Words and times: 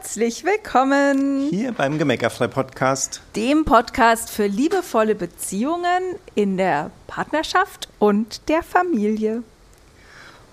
Herzlich 0.00 0.44
willkommen 0.44 1.48
hier 1.50 1.72
beim 1.72 1.98
Gemeckerfrei 1.98 2.46
Podcast, 2.46 3.20
dem 3.34 3.64
Podcast 3.64 4.30
für 4.30 4.46
liebevolle 4.46 5.16
Beziehungen 5.16 6.14
in 6.36 6.56
der 6.56 6.92
Partnerschaft 7.08 7.88
und 7.98 8.48
der 8.48 8.62
Familie. 8.62 9.42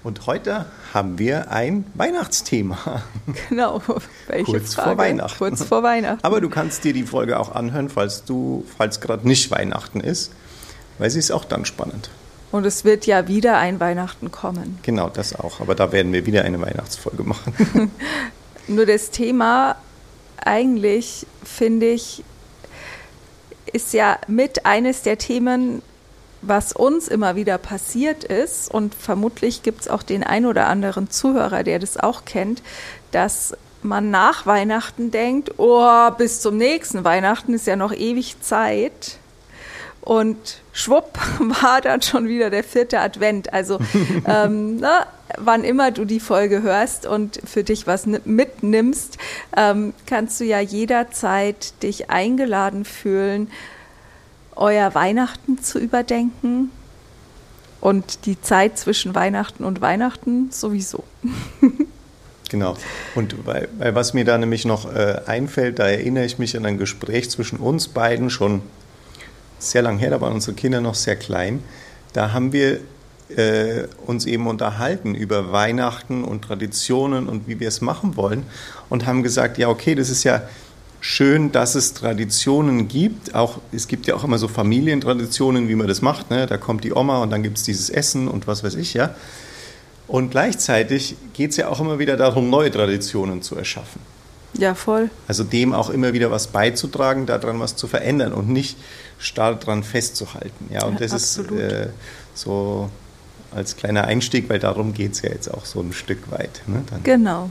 Und 0.04 0.26
heute 0.26 0.66
haben 0.96 1.20
wir 1.20 1.52
ein 1.52 1.86
Weihnachtsthema. 1.94 3.04
Genau, 3.50 3.84
welche 4.26 4.46
kurz 4.46 4.74
Frage? 4.74 4.90
vor 4.90 4.98
Weihnachten. 4.98 5.38
Kurz 5.38 5.64
vor 5.64 5.84
Weihnachten. 5.84 6.26
Aber 6.26 6.42
du 6.42 6.50
kannst 6.50 6.84
dir 6.84 6.94
die 6.94 7.04
Folge 7.04 7.38
auch 7.38 7.54
anhören, 7.54 7.90
falls 7.90 8.26
du, 8.26 8.66
falls 8.80 9.00
gerade 9.00 9.28
nicht 9.28 9.52
Weihnachten 9.52 10.00
ist, 10.00 10.32
weil 10.98 11.12
sie 11.12 11.20
ist 11.20 11.30
auch 11.30 11.46
dann 11.46 11.66
spannend. 11.66 12.10
Und 12.52 12.66
es 12.66 12.84
wird 12.84 13.06
ja 13.06 13.28
wieder 13.28 13.58
ein 13.58 13.80
Weihnachten 13.80 14.32
kommen. 14.32 14.80
Genau, 14.82 15.10
das 15.10 15.38
auch. 15.38 15.60
Aber 15.60 15.76
da 15.76 15.92
werden 15.92 16.14
wir 16.14 16.26
wieder 16.26 16.46
eine 16.46 16.60
Weihnachtsfolge 16.62 17.24
machen. 17.24 17.92
Nur 18.68 18.86
das 18.86 19.12
Thema 19.12 19.76
eigentlich, 20.44 21.26
finde 21.44 21.88
ich, 21.88 22.24
ist 23.72 23.94
ja 23.94 24.18
mit 24.28 24.66
eines 24.66 25.02
der 25.02 25.18
Themen, 25.18 25.82
was 26.42 26.74
uns 26.74 27.08
immer 27.08 27.36
wieder 27.36 27.58
passiert 27.58 28.24
ist, 28.24 28.72
und 28.72 28.96
vermutlich 28.96 29.64
gibt 29.64 29.82
es 29.82 29.88
auch 29.88 30.04
den 30.04 30.24
ein 30.24 30.46
oder 30.46 30.68
anderen 30.68 31.10
Zuhörer, 31.10 31.64
der 31.64 31.80
das 31.80 31.98
auch 31.98 32.26
kennt, 32.26 32.62
dass 33.12 33.56
man 33.82 34.12
nach 34.12 34.46
Weihnachten 34.46 35.12
denkt, 35.12 35.54
oh, 35.58 36.10
bis 36.18 36.42
zum 36.42 36.58
nächsten 36.58 37.04
Weihnachten 37.04 37.54
ist 37.54 37.68
ja 37.68 37.76
noch 37.76 37.94
ewig 37.94 38.42
Zeit. 38.42 39.20
Und 40.06 40.62
schwupp 40.72 41.18
war 41.62 41.82
dann 41.82 42.02
schon 42.02 42.28
wieder 42.28 42.50
der 42.50 42.64
vierte 42.64 43.00
Advent. 43.00 43.52
Also 43.52 43.80
ähm, 44.28 44.78
ne, 44.78 45.06
wann 45.38 45.64
immer 45.64 45.92
du 45.92 46.06
die 46.06 46.22
Folge 46.22 46.62
hörst 46.62 47.06
und 47.06 47.42
für 47.44 47.64
dich 47.64 47.88
was 47.88 48.06
mitnimmst, 48.06 49.18
ähm, 49.58 49.94
kannst 50.06 50.40
du 50.40 50.46
ja 50.46 50.60
jederzeit 50.60 51.82
dich 51.84 52.10
eingeladen 52.10 52.86
fühlen, 52.86 53.50
euer 54.56 54.96
Weihnachten 54.96 55.62
zu 55.62 55.80
überdenken 55.80 56.72
und 57.82 58.26
die 58.26 58.40
Zeit 58.40 58.78
zwischen 58.78 59.16
Weihnachten 59.16 59.64
und 59.64 59.82
Weihnachten 59.82 60.52
sowieso. 60.52 61.04
Genau. 62.50 62.78
Und 63.16 63.48
weil, 63.48 63.68
weil, 63.80 63.96
was 63.96 64.14
mir 64.14 64.24
da 64.24 64.38
nämlich 64.38 64.66
noch 64.66 64.86
äh, 64.94 65.20
einfällt, 65.26 65.80
da 65.80 65.88
erinnere 65.88 66.26
ich 66.26 66.38
mich 66.38 66.56
an 66.56 66.64
ein 66.66 66.78
Gespräch 66.78 67.32
zwischen 67.32 67.58
uns 67.58 67.88
beiden 67.88 68.30
schon 68.30 68.62
sehr 69.60 69.82
lang 69.82 69.98
her, 69.98 70.10
da 70.10 70.22
waren 70.22 70.34
unsere 70.34 70.56
Kinder 70.56 70.82
noch 70.82 70.96
sehr 70.96 71.16
klein. 71.16 71.64
Da 72.14 72.32
haben 72.32 72.54
wir 72.54 72.80
äh, 73.30 73.88
uns 74.06 74.26
eben 74.26 74.48
unterhalten 74.48 75.16
über 75.16 75.52
Weihnachten 75.52 76.24
und 76.24 76.44
Traditionen 76.44 77.28
und 77.28 77.48
wie 77.48 77.60
wir 77.60 77.68
es 77.68 77.82
machen 77.82 78.16
wollen 78.16 78.44
und 78.90 79.06
haben 79.06 79.24
gesagt, 79.24 79.58
ja, 79.58 79.70
okay, 79.70 79.96
das 79.96 80.10
ist 80.10 80.24
ja 80.24 80.44
schön, 81.02 81.52
dass 81.52 81.76
es 81.76 81.94
Traditionen 81.94 82.88
gibt. 82.88 83.36
Auch, 83.36 83.60
es 83.72 83.88
gibt 83.88 84.08
ja 84.08 84.16
auch 84.16 84.24
immer 84.24 84.38
so 84.38 84.48
Familientraditionen, 84.48 85.70
wie 85.70 85.76
man 85.76 85.88
das 85.88 86.02
macht. 86.02 86.30
Ne? 86.30 86.46
Da 86.48 86.58
kommt 86.58 86.84
die 86.84 86.94
Oma 86.94 87.22
und 87.22 87.30
dann 87.32 87.44
gibt 87.44 87.58
es 87.58 87.64
dieses 87.64 87.90
Essen 87.90 88.28
und 88.28 88.48
was 88.48 88.64
weiß 88.64 88.76
ich, 88.76 88.94
ja. 88.94 89.16
Und 90.08 90.30
gleichzeitig 90.30 91.16
geht 91.34 91.52
es 91.52 91.58
ja 91.58 91.68
auch 91.68 91.80
immer 91.80 91.98
wieder 91.98 92.16
darum, 92.16 92.50
neue 92.50 92.70
Traditionen 92.70 93.42
zu 93.42 93.56
erschaffen. 93.56 94.02
Ja, 94.58 94.76
voll. 94.76 95.10
Also 95.28 95.44
dem 95.44 95.74
auch 95.74 95.90
immer 95.90 96.14
wieder 96.14 96.32
was 96.32 96.48
beizutragen, 96.48 97.26
daran 97.26 97.60
was 97.60 97.76
zu 97.76 97.88
verändern 97.88 98.34
und 98.34 98.50
nicht 98.50 98.78
starr 99.18 99.56
dran 99.56 99.84
festzuhalten. 99.84 100.70
Ja, 100.72 100.86
und 100.86 101.02
das 101.02 101.14
Absolut. 101.14 101.52
ist 101.52 101.72
äh, 101.72 101.88
so 102.34 102.90
als 103.54 103.78
kleiner 103.78 104.06
Einstieg, 104.06 104.50
weil 104.50 104.60
darum 104.60 104.94
geht 104.94 105.14
es 105.14 105.22
ja 105.22 105.30
jetzt 105.30 105.54
auch 105.54 105.66
so 105.66 105.80
ein 105.80 105.94
Stück 105.94 106.32
weit. 106.32 106.62
Ne, 106.68 106.84
genau. 107.04 107.50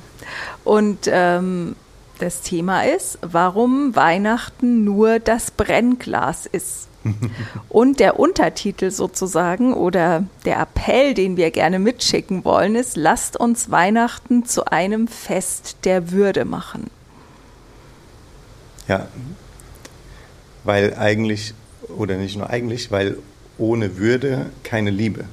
Und 0.63 1.01
ähm, 1.07 1.77
das 2.19 2.43
Thema 2.43 2.85
ist, 2.85 3.19
warum 3.23 3.97
Weihnachten 3.97 4.85
nur 4.85 5.19
das 5.19 5.51
Brennglas 5.51 6.47
ist. 6.47 6.89
Und 7.69 8.01
der 8.01 8.19
Untertitel 8.19 8.91
sozusagen 8.91 9.75
oder 9.75 10.25
der 10.45 10.61
Appell, 10.61 11.15
den 11.15 11.37
wir 11.37 11.51
gerne 11.51 11.79
mitschicken 11.79 12.45
wollen, 12.45 12.75
ist, 12.75 12.97
lasst 12.97 13.37
uns 13.37 13.71
Weihnachten 13.71 14.45
zu 14.45 14.67
einem 14.67 15.09
Fest 15.09 15.77
der 15.85 16.11
Würde 16.11 16.45
machen. 16.45 16.91
Ja, 18.89 19.09
weil 20.65 20.95
eigentlich, 20.95 21.55
oder 21.97 22.17
nicht 22.17 22.37
nur 22.37 22.51
eigentlich, 22.51 22.91
weil 22.91 23.19
ohne 23.59 23.97
Würde 23.97 24.47
keine 24.63 24.91
Liebe. 24.91 25.25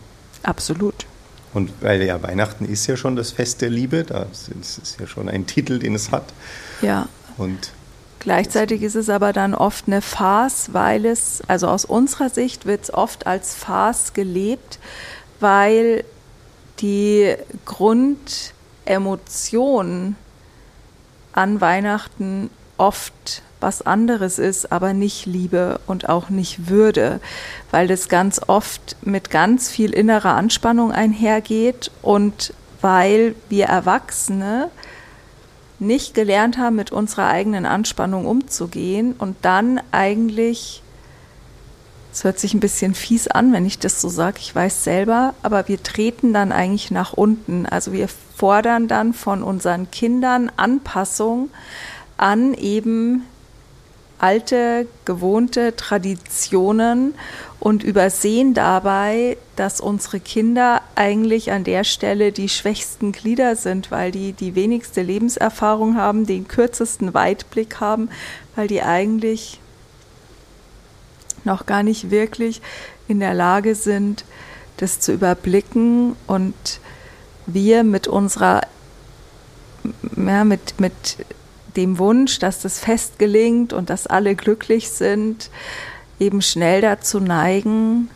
Absolut. 0.44 1.06
Und 1.54 1.72
weil 1.82 2.02
ja 2.04 2.22
Weihnachten 2.24 2.66
ist 2.66 2.88
ja 2.88 2.96
schon 2.96 3.16
das 3.16 3.32
Fest 3.32 3.62
der 3.62 3.70
Liebe, 3.70 4.04
das 4.04 4.50
ist 4.50 5.00
ja 5.00 5.08
schon 5.08 5.28
ein 5.28 5.48
Titel, 5.48 5.80
den 5.80 5.96
es 5.96 6.12
hat. 6.12 6.34
Ja. 6.82 7.10
Und 7.38 7.72
Gleichzeitig 8.22 8.82
ist 8.84 8.94
es 8.94 9.10
aber 9.10 9.34
dann 9.34 9.56
oft 9.56 9.88
eine 9.88 10.04
Farce, 10.04 10.70
weil 10.74 11.08
es, 11.08 11.42
also 11.48 11.68
aus 11.68 11.86
unserer 11.86 12.30
Sicht 12.30 12.68
wird 12.68 12.84
es 12.84 12.94
oft 12.94 13.26
als 13.26 13.56
Farce 13.56 14.14
gelebt, 14.14 14.78
weil 15.40 16.04
die 16.82 17.36
Grundemotion 17.66 20.16
an 21.34 21.62
Weihnachten 21.62 22.52
oft 22.78 23.42
was 23.60 23.82
anderes 23.82 24.38
ist, 24.38 24.72
aber 24.72 24.94
nicht 24.94 25.26
Liebe 25.26 25.80
und 25.88 26.08
auch 26.08 26.30
nicht 26.30 26.70
Würde, 26.70 27.20
weil 27.72 27.88
das 27.88 28.08
ganz 28.08 28.40
oft 28.46 28.98
mit 29.02 29.32
ganz 29.32 29.72
viel 29.72 29.94
innerer 29.94 30.36
Anspannung 30.36 30.92
einhergeht 30.92 31.90
und 32.04 32.54
weil 32.82 33.34
wir 33.50 33.66
Erwachsene 33.66 34.70
nicht 35.82 36.14
gelernt 36.14 36.58
haben, 36.58 36.76
mit 36.76 36.92
unserer 36.92 37.28
eigenen 37.28 37.66
Anspannung 37.66 38.26
umzugehen 38.26 39.16
und 39.18 39.36
dann 39.42 39.82
eigentlich, 39.92 40.84
es 42.14 42.24
hört 42.24 42.40
sich 42.40 42.54
ein 42.54 42.60
bisschen 42.60 42.94
fies 42.94 43.28
an, 43.28 43.52
wenn 43.52 43.66
ich 43.66 43.80
das 43.80 44.00
so 44.00 44.08
sage, 44.08 44.38
ich 44.40 44.54
weiß 44.54 44.84
selber, 44.84 45.34
aber 45.42 45.68
wir 45.68 45.82
treten 45.82 46.34
dann 46.34 46.52
eigentlich 46.52 46.92
nach 46.92 47.14
unten. 47.14 47.66
Also 47.66 47.94
wir 47.94 48.08
fordern 48.08 48.88
dann 48.88 49.14
von 49.14 49.44
unseren 49.44 49.90
Kindern 49.92 50.52
Anpassung 50.56 51.50
an 52.18 52.54
eben 52.54 53.24
alte, 54.20 54.88
gewohnte 55.06 55.76
Traditionen 55.76 57.16
und 57.60 57.84
übersehen 57.84 58.54
dabei, 58.54 59.38
dass 59.56 59.82
unsere 59.82 60.20
Kinder 60.20 60.81
eigentlich 60.96 61.52
an 61.52 61.64
der 61.64 61.84
Stelle 61.84 62.32
die 62.32 62.50
schwächsten 62.50 63.12
Glieder 63.12 63.56
sind, 63.56 63.92
weil 63.92 64.12
die 64.12 64.34
die 64.34 64.56
wenigste 64.56 65.02
Lebenserfahrung 65.02 65.96
haben, 65.96 66.26
den 66.26 66.48
kürzesten 66.48 67.14
Weitblick 67.14 67.80
haben, 67.80 68.10
weil 68.56 68.68
die 68.68 68.82
eigentlich 68.82 69.60
noch 71.44 71.66
gar 71.66 71.84
nicht 71.84 72.12
wirklich 72.12 72.62
in 73.08 73.20
der 73.20 73.34
Lage 73.34 73.76
sind, 73.76 74.26
das 74.78 75.00
zu 75.00 75.14
überblicken 75.14 76.16
und 76.28 76.56
wir 77.46 77.84
mit 77.84 78.08
unserer, 78.08 78.62
ja, 80.18 80.44
mit, 80.44 80.80
mit 80.80 81.26
dem 81.76 81.98
Wunsch, 81.98 82.40
dass 82.40 82.60
das 82.62 82.80
Fest 82.80 83.20
gelingt 83.20 83.74
und 83.74 83.90
dass 83.90 84.08
alle 84.08 84.36
glücklich 84.36 84.90
sind, 84.90 85.50
eben 86.20 86.42
schnell 86.42 86.82
dazu 86.82 87.20
neigen, 87.20 88.10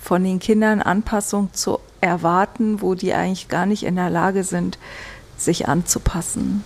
von 0.00 0.24
den 0.24 0.40
Kindern 0.40 0.82
Anpassung 0.82 1.52
zu 1.52 1.78
erwarten, 2.02 2.82
wo 2.82 2.94
die 2.94 3.14
eigentlich 3.14 3.48
gar 3.48 3.64
nicht 3.64 3.84
in 3.84 3.96
der 3.96 4.10
Lage 4.10 4.44
sind, 4.44 4.78
sich 5.38 5.68
anzupassen. 5.68 6.64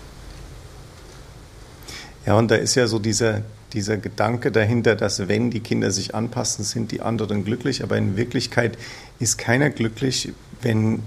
Ja, 2.26 2.36
und 2.36 2.50
da 2.50 2.56
ist 2.56 2.74
ja 2.74 2.88
so 2.88 2.98
dieser, 2.98 3.42
dieser 3.72 3.96
Gedanke 3.98 4.50
dahinter, 4.50 4.96
dass 4.96 5.28
wenn 5.28 5.50
die 5.50 5.60
Kinder 5.60 5.92
sich 5.92 6.14
anpassen, 6.14 6.64
sind 6.64 6.90
die 6.90 7.00
anderen 7.00 7.44
glücklich. 7.44 7.84
Aber 7.84 7.96
in 7.96 8.16
Wirklichkeit 8.16 8.76
ist 9.20 9.38
keiner 9.38 9.70
glücklich, 9.70 10.32
wenn 10.62 11.02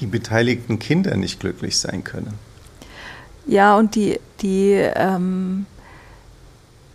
die 0.00 0.06
beteiligten 0.06 0.78
Kinder 0.78 1.16
nicht 1.16 1.38
glücklich 1.38 1.78
sein 1.78 2.02
können. 2.02 2.34
Ja, 3.46 3.76
und 3.76 3.94
die, 3.94 4.18
die 4.40 4.72
ähm, 4.72 5.66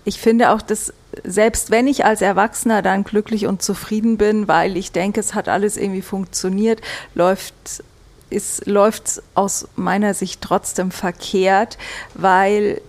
ich 0.07 0.21
finde 0.21 0.51
auch, 0.51 0.61
dass 0.61 0.93
selbst 1.25 1.69
wenn 1.69 1.85
ich 1.85 2.05
als 2.05 2.21
Erwachsener 2.21 2.81
dann 2.81 3.03
glücklich 3.03 3.45
und 3.45 3.61
zufrieden 3.61 4.17
bin, 4.17 4.47
weil 4.47 4.77
ich 4.77 4.93
denke, 4.93 5.19
es 5.19 5.33
hat 5.33 5.49
alles 5.49 5.75
irgendwie 5.75 6.01
funktioniert, 6.01 6.79
läuft 7.13 7.83
ist, 8.29 8.67
läuft 8.67 9.21
aus 9.33 9.67
meiner 9.75 10.13
Sicht 10.13 10.39
trotzdem 10.39 10.91
verkehrt, 10.91 11.77
weil 12.13 12.79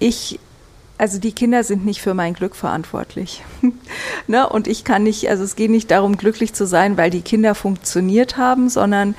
ich, 0.00 0.40
also 0.98 1.20
die 1.20 1.32
Kinder 1.32 1.62
sind 1.62 1.84
nicht 1.84 2.02
für 2.02 2.14
mein 2.14 2.34
Glück 2.34 2.56
verantwortlich. 2.56 3.44
ne? 4.26 4.48
Und 4.48 4.66
ich 4.66 4.82
kann 4.82 5.04
nicht, 5.04 5.28
also 5.28 5.44
es 5.44 5.54
geht 5.54 5.70
nicht 5.70 5.92
darum, 5.92 6.16
glücklich 6.16 6.52
zu 6.52 6.66
sein, 6.66 6.96
weil 6.96 7.10
die 7.10 7.22
Kinder 7.22 7.54
funktioniert 7.54 8.36
haben, 8.36 8.68
sondern 8.68 9.14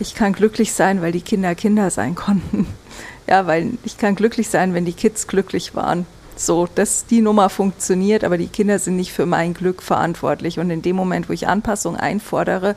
ich 0.00 0.14
kann 0.14 0.32
glücklich 0.32 0.72
sein, 0.72 1.02
weil 1.02 1.12
die 1.12 1.20
Kinder 1.20 1.54
Kinder 1.54 1.90
sein 1.90 2.14
konnten. 2.14 2.66
Ja, 3.28 3.46
weil 3.46 3.72
ich 3.84 3.98
kann 3.98 4.14
glücklich 4.14 4.48
sein, 4.48 4.72
wenn 4.72 4.86
die 4.86 4.94
Kids 4.94 5.26
glücklich 5.26 5.74
waren. 5.74 6.06
So, 6.34 6.68
dass 6.74 7.04
die 7.04 7.20
Nummer 7.20 7.50
funktioniert, 7.50 8.24
aber 8.24 8.38
die 8.38 8.46
Kinder 8.46 8.78
sind 8.78 8.96
nicht 8.96 9.12
für 9.12 9.26
mein 9.26 9.54
Glück 9.54 9.82
verantwortlich. 9.82 10.58
Und 10.58 10.70
in 10.70 10.82
dem 10.82 10.96
Moment, 10.96 11.28
wo 11.28 11.32
ich 11.32 11.48
Anpassung 11.48 11.96
einfordere, 11.96 12.74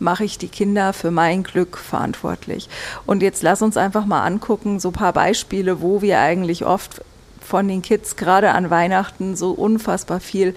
mache 0.00 0.24
ich 0.24 0.36
die 0.36 0.48
Kinder 0.48 0.92
für 0.92 1.10
mein 1.10 1.42
Glück 1.44 1.78
verantwortlich. 1.78 2.68
Und 3.06 3.22
jetzt 3.22 3.42
lass 3.42 3.62
uns 3.62 3.76
einfach 3.76 4.04
mal 4.04 4.24
angucken, 4.24 4.80
so 4.80 4.88
ein 4.88 4.94
paar 4.94 5.12
Beispiele, 5.12 5.80
wo 5.80 6.02
wir 6.02 6.20
eigentlich 6.20 6.66
oft 6.66 7.02
von 7.40 7.68
den 7.68 7.82
Kids 7.82 8.16
gerade 8.16 8.50
an 8.50 8.68
Weihnachten 8.68 9.36
so 9.36 9.52
unfassbar 9.52 10.18
viel 10.18 10.54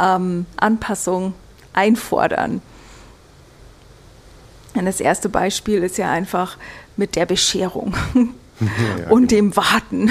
ähm, 0.00 0.46
Anpassung 0.56 1.34
einfordern. 1.72 2.62
Und 4.74 4.86
das 4.86 5.00
erste 5.00 5.28
Beispiel 5.28 5.82
ist 5.82 5.98
ja 5.98 6.10
einfach 6.10 6.56
mit 6.96 7.16
der 7.16 7.26
Bescherung 7.26 7.94
ja, 8.60 9.10
und 9.10 9.30
dem 9.30 9.56
Warten. 9.56 10.10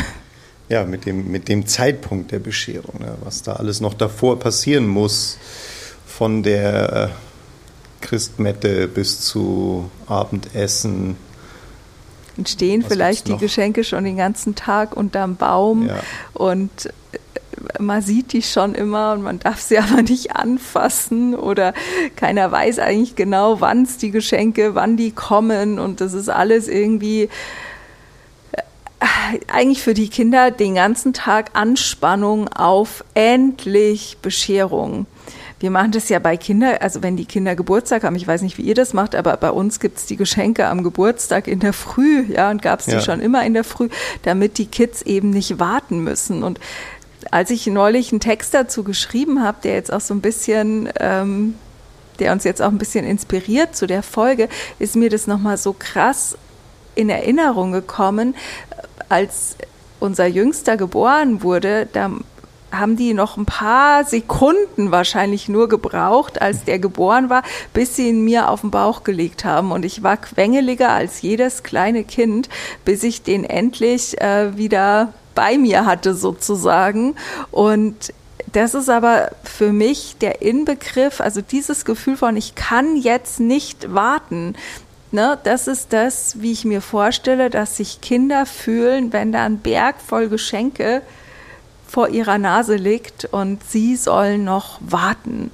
Ja, 0.70 0.86
mit 0.86 1.06
dem, 1.06 1.32
mit 1.32 1.48
dem 1.50 1.66
Zeitpunkt 1.66 2.32
der 2.32 2.40
Bescherung, 2.40 3.00
ne, 3.00 3.16
was 3.24 3.42
da 3.42 3.54
alles 3.54 3.82
noch 3.82 3.96
davor 3.96 4.40
passieren 4.40 4.88
muss, 4.88 5.38
von 6.06 6.44
der 6.44 7.12
äh, 8.02 8.06
Christmette 8.06 8.88
bis 8.88 9.22
zu 9.22 9.90
Abendessen. 10.08 11.18
Und 12.38 12.50
stehen 12.50 12.84
was 12.84 12.94
vielleicht 12.94 13.28
die 13.28 13.38
Geschenke 13.38 13.84
schon 13.84 14.04
den 14.04 14.18
ganzen 14.18 14.56
Tag 14.56 14.96
unterm 14.96 15.36
Baum 15.36 15.88
ja. 15.88 16.00
und 16.34 16.72
man 17.78 18.02
sieht 18.02 18.32
die 18.32 18.42
schon 18.42 18.76
immer 18.76 19.12
und 19.14 19.22
man 19.22 19.40
darf 19.40 19.60
sie 19.60 19.78
aber 19.80 20.02
nicht 20.02 20.36
anfassen 20.36 21.36
oder 21.36 21.74
keiner 22.16 22.52
weiß 22.52 22.80
eigentlich 22.80 23.16
genau, 23.16 23.60
wann 23.60 23.84
es 23.84 23.98
die 23.98 24.12
Geschenke, 24.12 24.76
wann 24.76 24.98
die 24.98 25.12
kommen 25.12 25.80
und 25.80 26.00
das 26.00 26.14
ist 26.14 26.30
alles 26.30 26.68
irgendwie 26.68 27.24
äh, 27.24 27.30
eigentlich 29.48 29.82
für 29.82 29.94
die 29.94 30.10
Kinder 30.10 30.52
den 30.52 30.76
ganzen 30.76 31.14
Tag 31.14 31.52
Anspannung 31.54 32.48
auf 32.48 33.04
endlich 33.14 34.18
Bescherung. 34.22 35.06
Wir 35.60 35.72
machen 35.72 35.92
das 35.92 36.08
ja 36.08 36.20
bei 36.20 36.38
Kindern, 36.38 36.78
also 36.80 37.04
wenn 37.04 37.18
die 37.18 37.26
Kinder 37.26 37.56
Geburtstag 37.56 38.04
haben, 38.04 38.16
ich 38.16 38.26
weiß 38.26 38.42
nicht, 38.44 38.58
wie 38.58 38.62
ihr 38.62 38.76
das 38.76 38.94
macht, 38.94 39.14
aber 39.14 39.36
bei 39.36 39.52
uns 39.52 39.80
gibt 39.82 39.98
es 39.98 40.06
die 40.06 40.16
Geschenke 40.16 40.68
am 40.68 40.84
Geburtstag 40.84 41.48
in 41.48 41.60
der 41.60 41.74
Früh, 41.74 42.24
ja, 42.34 42.50
und 42.50 42.62
gab 42.62 42.80
es 42.80 42.86
die 42.86 42.94
ja. 42.94 43.02
schon 43.02 43.20
immer 43.20 43.46
in 43.46 43.54
der 43.54 43.66
Früh, 43.66 43.90
damit 44.24 44.58
die 44.58 44.68
Kids 44.68 45.02
eben 45.02 45.32
nicht 45.32 45.60
warten 45.60 46.00
müssen. 46.00 46.44
Und 46.44 46.60
als 47.32 47.50
ich 47.50 47.68
neulich 47.68 48.12
einen 48.12 48.22
Text 48.22 48.54
dazu 48.54 48.84
geschrieben 48.84 49.44
habe, 49.44 49.58
der 49.64 49.74
jetzt 49.74 49.92
auch 49.92 50.02
so 50.02 50.14
ein 50.14 50.22
bisschen, 50.22 50.88
ähm, 51.00 51.56
der 52.20 52.32
uns 52.32 52.46
jetzt 52.46 52.62
auch 52.62 52.70
ein 52.70 52.78
bisschen 52.78 53.06
inspiriert 53.06 53.76
zu 53.76 53.86
der 53.86 54.02
Folge, 54.02 54.48
ist 54.80 54.96
mir 54.96 55.10
das 55.10 55.28
nochmal 55.28 55.58
so 55.58 55.76
krass 55.78 56.38
in 56.96 57.10
Erinnerung 57.10 57.72
gekommen, 57.72 58.36
als 59.10 59.56
unser 60.00 60.28
Jüngster 60.28 60.78
geboren 60.78 61.44
wurde, 61.44 61.88
da 61.92 62.12
haben 62.72 62.96
die 62.96 63.14
noch 63.14 63.38
ein 63.38 63.46
paar 63.46 64.04
Sekunden 64.06 64.92
wahrscheinlich 64.92 65.50
nur 65.50 65.68
gebraucht, 65.70 66.42
als 66.42 66.64
der 66.66 66.80
geboren 66.80 67.30
war, 67.30 67.44
bis 67.74 67.96
sie 67.96 68.10
ihn 68.10 68.24
mir 68.24 68.50
auf 68.50 68.62
den 68.62 68.72
Bauch 68.72 69.04
gelegt 69.04 69.44
haben. 69.44 69.72
Und 69.72 69.86
ich 69.86 70.04
war 70.04 70.18
quengeliger 70.18 70.90
als 70.90 71.22
jedes 71.22 71.64
kleine 71.64 72.04
Kind, 72.04 72.50
bis 72.86 73.04
ich 73.04 73.24
den 73.24 73.44
endlich 73.44 74.22
äh, 74.22 74.56
wieder 74.56 75.14
bei 75.36 75.58
mir 75.58 75.86
hatte 75.86 76.14
sozusagen. 76.14 77.16
Und 77.52 78.14
das 78.52 78.74
ist 78.74 78.90
aber 78.90 79.32
für 79.44 79.72
mich 79.72 80.16
der 80.22 80.42
Inbegriff, 80.42 81.22
also 81.22 81.42
dieses 81.42 81.86
Gefühl 81.86 82.18
von, 82.18 82.36
ich 82.36 82.56
kann 82.56 82.96
jetzt 82.96 83.40
nicht 83.40 83.94
warten. 83.94 84.56
Ne, 85.12 85.40
das 85.44 85.68
ist 85.68 85.92
das, 85.92 86.40
wie 86.42 86.52
ich 86.52 86.66
mir 86.66 86.82
vorstelle, 86.82 87.50
dass 87.50 87.78
sich 87.78 88.00
Kinder 88.00 88.46
fühlen, 88.46 89.12
wenn 89.12 89.32
da 89.32 89.44
ein 89.44 89.58
Berg 89.58 89.96
voll 90.06 90.30
Geschenke 90.30 91.02
vor 91.88 92.10
ihrer 92.10 92.38
Nase 92.38 92.76
liegt 92.76 93.26
und 93.26 93.64
sie 93.64 93.96
sollen 93.96 94.44
noch 94.44 94.80
warten. 94.82 95.50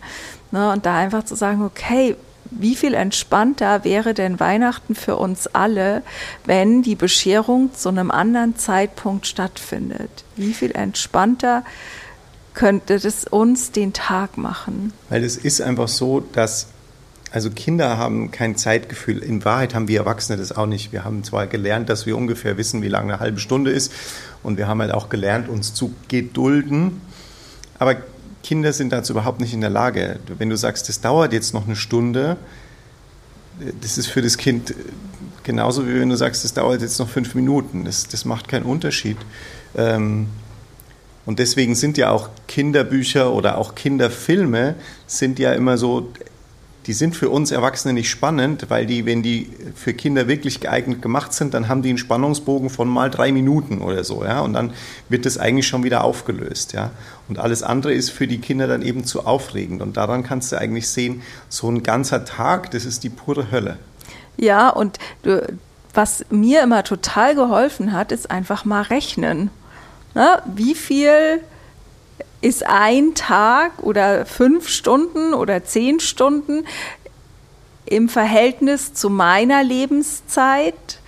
Ne, 0.51 0.71
und 0.71 0.85
da 0.85 0.97
einfach 0.97 1.23
zu 1.23 1.35
sagen, 1.35 1.63
okay, 1.63 2.17
wie 2.51 2.75
viel 2.75 2.93
entspannter 2.93 3.83
wäre 3.83 4.13
denn 4.13 4.39
Weihnachten 4.39 4.93
für 4.93 5.15
uns 5.15 5.47
alle, 5.47 6.03
wenn 6.45 6.81
die 6.81 6.95
Bescherung 6.95 7.73
zu 7.73 7.89
einem 7.89 8.11
anderen 8.11 8.57
Zeitpunkt 8.57 9.25
stattfindet? 9.25 10.25
Wie 10.35 10.53
viel 10.53 10.71
entspannter 10.71 11.63
könnte 12.53 12.99
das 12.99 13.25
uns 13.25 13.71
den 13.71 13.93
Tag 13.93 14.37
machen? 14.37 14.93
Weil 15.09 15.23
es 15.23 15.37
ist 15.37 15.61
einfach 15.61 15.87
so, 15.87 16.19
dass 16.19 16.67
also 17.35 17.49
Kinder 17.49 17.97
haben 17.97 18.31
kein 18.31 18.55
Zeitgefühl. 18.55 19.17
In 19.17 19.43
Wahrheit 19.43 19.75
haben 19.75 19.89
wir 19.89 19.99
Erwachsene 19.99 20.37
das 20.37 20.53
auch 20.53 20.67
nicht. 20.67 20.93
Wir 20.93 21.03
haben 21.03 21.21
zwar 21.25 21.47
gelernt, 21.47 21.89
dass 21.89 22.05
wir 22.05 22.15
ungefähr 22.15 22.55
wissen, 22.55 22.81
wie 22.81 22.87
lange 22.87 23.11
eine 23.11 23.19
halbe 23.19 23.41
Stunde 23.41 23.71
ist, 23.71 23.91
und 24.41 24.57
wir 24.57 24.69
haben 24.69 24.79
halt 24.79 24.93
auch 24.93 25.09
gelernt, 25.09 25.49
uns 25.49 25.73
zu 25.73 25.93
gedulden. 26.07 27.01
Aber 27.77 27.97
Kinder 28.41 28.71
sind 28.71 28.93
dazu 28.93 29.11
überhaupt 29.11 29.41
nicht 29.41 29.53
in 29.53 29.59
der 29.59 29.69
Lage. 29.69 30.19
Wenn 30.37 30.49
du 30.49 30.55
sagst, 30.55 30.87
das 30.87 31.01
dauert 31.01 31.33
jetzt 31.33 31.53
noch 31.53 31.65
eine 31.65 31.75
Stunde, 31.75 32.37
das 33.81 33.97
ist 33.97 34.07
für 34.07 34.21
das 34.21 34.37
Kind 34.37 34.73
genauso 35.43 35.85
wie 35.89 35.99
wenn 35.99 36.09
du 36.09 36.15
sagst, 36.15 36.45
das 36.45 36.53
dauert 36.53 36.81
jetzt 36.81 36.99
noch 36.99 37.09
fünf 37.09 37.35
Minuten. 37.35 37.83
Das, 37.83 38.07
das 38.07 38.23
macht 38.23 38.47
keinen 38.47 38.63
Unterschied. 38.63 39.17
Ähm, 39.75 40.27
und 41.25 41.39
deswegen 41.39 41.75
sind 41.75 41.97
ja 41.97 42.11
auch 42.11 42.29
Kinderbücher 42.47 43.33
oder 43.33 43.57
auch 43.57 43.75
Kinderfilme 43.75 44.75
sind 45.05 45.37
ja 45.37 45.51
immer 45.51 45.77
so, 45.77 46.13
die 46.87 46.93
sind 46.93 47.15
für 47.15 47.29
uns 47.29 47.51
Erwachsene 47.51 47.93
nicht 47.93 48.09
spannend, 48.09 48.69
weil 48.69 48.85
die, 48.85 49.05
wenn 49.05 49.23
die 49.23 49.49
für 49.75 49.93
Kinder 49.93 50.27
wirklich 50.27 50.59
geeignet 50.59 51.01
gemacht 51.01 51.33
sind, 51.33 51.53
dann 51.53 51.67
haben 51.67 51.81
die 51.81 51.89
einen 51.89 51.97
Spannungsbogen 51.97 52.69
von 52.69 52.87
mal 52.87 53.09
drei 53.09 53.31
Minuten 53.31 53.81
oder 53.81 54.03
so, 54.03 54.23
ja, 54.23 54.41
und 54.41 54.53
dann 54.53 54.73
wird 55.09 55.25
das 55.25 55.37
eigentlich 55.37 55.67
schon 55.67 55.83
wieder 55.83 56.03
aufgelöst, 56.03 56.73
ja. 56.73 56.91
Und 57.27 57.39
alles 57.39 57.63
andere 57.63 57.93
ist 57.93 58.11
für 58.11 58.27
die 58.27 58.37
Kinder 58.37 58.67
dann 58.67 58.83
eben 58.83 59.03
zu 59.03 59.25
aufregend. 59.25 59.81
Und 59.81 59.97
daran 59.97 60.21
kannst 60.21 60.51
du 60.51 60.57
eigentlich 60.57 60.87
sehen, 60.87 61.23
so 61.49 61.69
ein 61.69 61.81
ganzer 61.81 62.23
Tag, 62.23 62.69
das 62.69 62.85
ist 62.85 63.03
die 63.03 63.09
pure 63.09 63.49
Hölle. 63.51 63.77
Ja, 64.37 64.69
und 64.69 64.99
du, 65.23 65.41
was 65.95 66.25
mir 66.29 66.61
immer 66.61 66.83
total 66.83 67.33
geholfen 67.33 67.93
hat, 67.93 68.11
ist 68.11 68.29
einfach 68.29 68.63
mal 68.63 68.83
rechnen. 68.83 69.49
Na, 70.13 70.43
wie 70.45 70.75
viel 70.75 71.41
ist 72.45 72.63
ein 72.63 73.15
Tag 73.15 73.71
oder 73.81 74.27
fünf 74.27 74.69
Stunden 74.69 75.33
oder 75.33 75.63
zehn 75.63 75.99
Stunden 75.99 76.63
im 77.87 78.07
Verhältnis 78.07 78.93
zu 78.93 79.09
meiner 79.09 79.63
Lebenszeit 79.63 80.99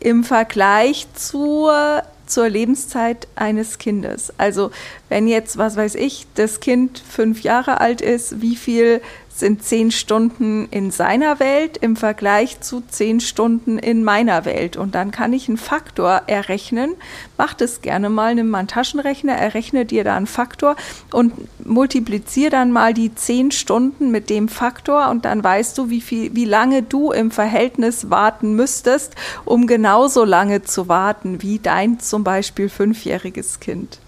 im 0.00 0.24
Vergleich 0.24 1.06
zur, 1.14 2.02
zur 2.24 2.48
Lebenszeit 2.48 3.28
eines 3.36 3.76
Kindes. 3.76 4.32
Also 4.38 4.70
wenn 5.10 5.28
jetzt, 5.28 5.58
was 5.58 5.76
weiß 5.76 5.96
ich, 5.96 6.26
das 6.34 6.60
Kind 6.60 7.02
fünf 7.06 7.42
Jahre 7.42 7.78
alt 7.82 8.00
ist, 8.00 8.40
wie 8.40 8.56
viel 8.56 9.02
sind 9.38 9.62
zehn 9.62 9.90
Stunden 9.90 10.66
in 10.70 10.90
seiner 10.90 11.38
Welt 11.40 11.76
im 11.76 11.96
Vergleich 11.96 12.60
zu 12.60 12.82
zehn 12.88 13.20
Stunden 13.20 13.78
in 13.78 14.04
meiner 14.04 14.44
Welt. 14.44 14.76
Und 14.76 14.94
dann 14.94 15.10
kann 15.10 15.32
ich 15.32 15.48
einen 15.48 15.58
Faktor 15.58 16.22
errechnen. 16.26 16.94
Macht 17.36 17.60
es 17.60 17.82
gerne 17.82 18.08
mal, 18.08 18.34
nimm 18.34 18.48
mal 18.48 18.58
einen 18.58 18.68
Taschenrechner, 18.68 19.34
errechne 19.34 19.84
dir 19.84 20.04
da 20.04 20.16
einen 20.16 20.26
Faktor 20.26 20.76
und 21.12 21.32
multipliziere 21.66 22.50
dann 22.50 22.72
mal 22.72 22.94
die 22.94 23.14
zehn 23.14 23.50
Stunden 23.50 24.10
mit 24.10 24.30
dem 24.30 24.48
Faktor 24.48 25.10
und 25.10 25.24
dann 25.24 25.44
weißt 25.44 25.76
du, 25.78 25.90
wie 25.90 26.00
viel, 26.00 26.34
wie 26.34 26.44
lange 26.44 26.82
du 26.82 27.12
im 27.12 27.30
Verhältnis 27.30 28.10
warten 28.10 28.54
müsstest, 28.54 29.14
um 29.44 29.66
genauso 29.66 30.24
lange 30.24 30.62
zu 30.62 30.88
warten 30.88 31.42
wie 31.42 31.58
dein 31.58 32.00
zum 32.00 32.24
Beispiel 32.24 32.68
fünfjähriges 32.68 33.60
Kind. 33.60 33.98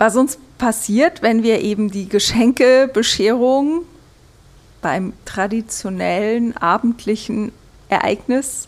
Was 0.00 0.16
uns 0.16 0.38
passiert, 0.56 1.20
wenn 1.20 1.42
wir 1.42 1.60
eben 1.60 1.90
die 1.90 2.08
Geschenkebescherung 2.08 3.82
beim 4.80 5.12
traditionellen 5.26 6.56
abendlichen 6.56 7.52
Ereignis 7.90 8.66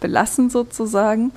belassen 0.00 0.50
sozusagen, 0.50 1.32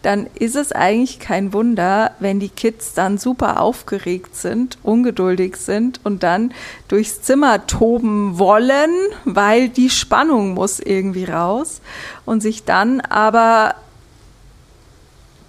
dann 0.00 0.28
ist 0.38 0.56
es 0.56 0.72
eigentlich 0.72 1.20
kein 1.20 1.52
Wunder, 1.52 2.12
wenn 2.20 2.40
die 2.40 2.48
Kids 2.48 2.94
dann 2.94 3.18
super 3.18 3.60
aufgeregt 3.60 4.34
sind, 4.34 4.78
ungeduldig 4.82 5.56
sind 5.56 6.00
und 6.02 6.22
dann 6.22 6.54
durchs 6.88 7.20
Zimmer 7.20 7.66
toben 7.66 8.38
wollen, 8.38 8.90
weil 9.26 9.68
die 9.68 9.90
Spannung 9.90 10.54
muss 10.54 10.80
irgendwie 10.80 11.26
raus 11.26 11.82
und 12.24 12.40
sich 12.40 12.64
dann 12.64 13.02
aber 13.02 13.74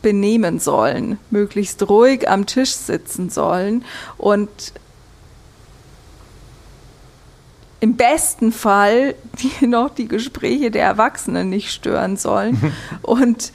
benehmen 0.08 0.58
sollen, 0.58 1.20
möglichst 1.32 1.90
ruhig 1.90 2.30
am 2.30 2.46
Tisch 2.46 2.72
sitzen 2.72 3.30
sollen 3.30 3.84
und 4.18 4.72
im 7.82 7.98
besten 7.98 8.54
Fall 8.54 9.16
die 9.42 9.68
noch 9.68 9.90
die 9.94 10.08
Gespräche 10.08 10.72
der 10.72 10.84
Erwachsenen 10.84 11.50
nicht 11.50 11.74
stören 11.74 12.16
sollen. 12.16 12.74
Und 13.02 13.52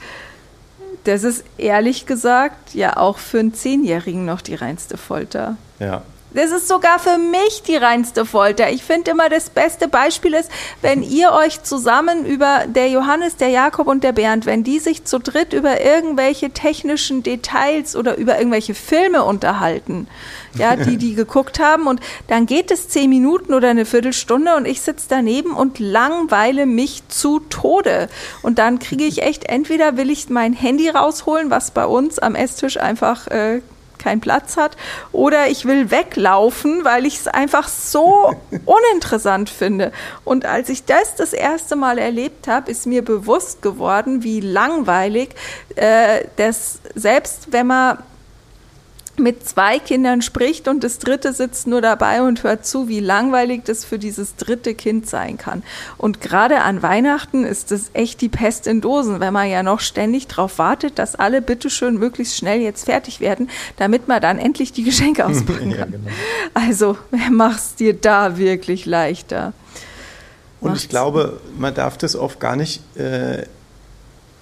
das 1.05 1.23
ist 1.23 1.43
ehrlich 1.57 2.05
gesagt 2.05 2.75
ja 2.75 2.97
auch 2.97 3.17
für 3.17 3.39
einen 3.39 3.55
Zehnjährigen 3.55 4.25
noch 4.25 4.41
die 4.41 4.53
reinste 4.53 4.97
Folter. 4.97 5.57
Ja, 5.79 6.03
Das 6.33 6.51
ist 6.51 6.67
sogar 6.67 6.99
für 6.99 7.17
mich 7.17 7.61
die 7.67 7.75
reinste 7.75 8.25
Folter. 8.25 8.71
Ich 8.71 8.83
finde 8.83 9.11
immer, 9.11 9.29
das 9.29 9.49
beste 9.49 9.87
Beispiel 9.87 10.33
ist, 10.33 10.49
wenn 10.81 11.03
ihr 11.03 11.31
euch 11.31 11.61
zusammen 11.63 12.25
über 12.25 12.63
der 12.67 12.89
Johannes, 12.89 13.37
der 13.37 13.49
Jakob 13.49 13.87
und 13.87 14.03
der 14.03 14.13
Bernd, 14.13 14.45
wenn 14.45 14.63
die 14.63 14.79
sich 14.79 15.05
zu 15.05 15.19
dritt 15.19 15.53
über 15.53 15.81
irgendwelche 15.81 16.49
technischen 16.49 17.21
Details 17.21 17.95
oder 17.95 18.17
über 18.17 18.37
irgendwelche 18.37 18.73
Filme 18.73 19.23
unterhalten, 19.23 20.07
ja, 20.55 20.75
die 20.75 20.97
die 20.97 21.13
geguckt 21.23 21.59
haben 21.59 21.85
und 21.87 21.99
dann 22.27 22.45
geht 22.45 22.71
es 22.71 22.89
zehn 22.89 23.09
Minuten 23.09 23.53
oder 23.53 23.69
eine 23.69 23.85
Viertelstunde 23.85 24.55
und 24.55 24.65
ich 24.65 24.81
sitze 24.81 25.05
daneben 25.09 25.53
und 25.53 25.79
langweile 25.79 26.65
mich 26.65 27.07
zu 27.09 27.39
Tode. 27.39 28.09
Und 28.41 28.57
dann 28.57 28.79
kriege 28.79 29.05
ich 29.05 29.21
echt, 29.21 29.45
entweder 29.45 29.97
will 29.97 30.09
ich 30.09 30.29
mein 30.29 30.53
Handy 30.53 30.89
rausholen, 30.89 31.51
was 31.51 31.71
bei 31.71 31.85
uns 31.85 32.17
am 32.19 32.35
Esstisch 32.35 32.77
einfach 32.77 33.27
äh, 33.27 33.61
keinen 34.03 34.21
Platz 34.21 34.57
hat, 34.57 34.77
oder 35.11 35.47
ich 35.47 35.65
will 35.65 35.91
weglaufen, 35.91 36.83
weil 36.83 37.05
ich 37.05 37.19
es 37.19 37.27
einfach 37.27 37.67
so 37.67 38.35
uninteressant 38.65 39.49
finde. 39.49 39.91
Und 40.25 40.45
als 40.45 40.69
ich 40.69 40.85
das 40.85 41.15
das 41.15 41.33
erste 41.33 41.75
Mal 41.75 41.97
erlebt 41.97 42.47
habe, 42.47 42.69
ist 42.69 42.85
mir 42.85 43.03
bewusst 43.03 43.61
geworden, 43.61 44.23
wie 44.23 44.39
langweilig 44.39 45.29
äh, 45.75 46.25
das, 46.35 46.79
selbst 46.95 47.51
wenn 47.51 47.67
man 47.67 47.97
mit 49.17 49.47
zwei 49.47 49.77
Kindern 49.77 50.21
spricht 50.21 50.67
und 50.67 50.83
das 50.83 50.97
dritte 50.97 51.33
sitzt 51.33 51.67
nur 51.67 51.81
dabei 51.81 52.23
und 52.23 52.43
hört 52.43 52.65
zu, 52.65 52.87
wie 52.87 52.99
langweilig 52.99 53.61
das 53.65 53.85
für 53.85 53.99
dieses 53.99 54.35
dritte 54.35 54.73
Kind 54.73 55.07
sein 55.07 55.37
kann. 55.37 55.61
Und 55.97 56.19
gerade 56.19 56.61
an 56.61 56.81
Weihnachten 56.81 57.45
ist 57.45 57.71
das 57.71 57.91
echt 57.93 58.21
die 58.21 58.29
Pest 58.29 58.65
in 58.65 58.81
Dosen, 58.81 59.19
wenn 59.19 59.33
man 59.33 59.49
ja 59.49 59.61
noch 59.61 59.81
ständig 59.81 60.27
darauf 60.27 60.57
wartet, 60.57 60.97
dass 60.97 61.15
alle 61.15 61.41
bitteschön 61.41 61.97
möglichst 61.97 62.37
schnell 62.37 62.61
jetzt 62.61 62.85
fertig 62.85 63.19
werden, 63.19 63.49
damit 63.77 64.07
man 64.07 64.21
dann 64.21 64.39
endlich 64.39 64.73
die 64.73 64.83
Geschenke 64.83 65.25
auspacken 65.27 65.71
kann. 65.71 65.91
ja, 65.91 65.97
genau. 65.97 66.11
Also 66.55 66.97
mach's 67.31 67.75
dir 67.75 67.93
da 67.93 68.37
wirklich 68.37 68.85
leichter. 68.85 69.53
Und 70.59 70.69
Macht's. 70.69 70.83
ich 70.83 70.89
glaube, 70.89 71.39
man 71.57 71.73
darf 71.75 71.97
das 71.97 72.15
oft 72.15 72.39
gar 72.39 72.55
nicht 72.55 72.81
äh, 72.97 73.43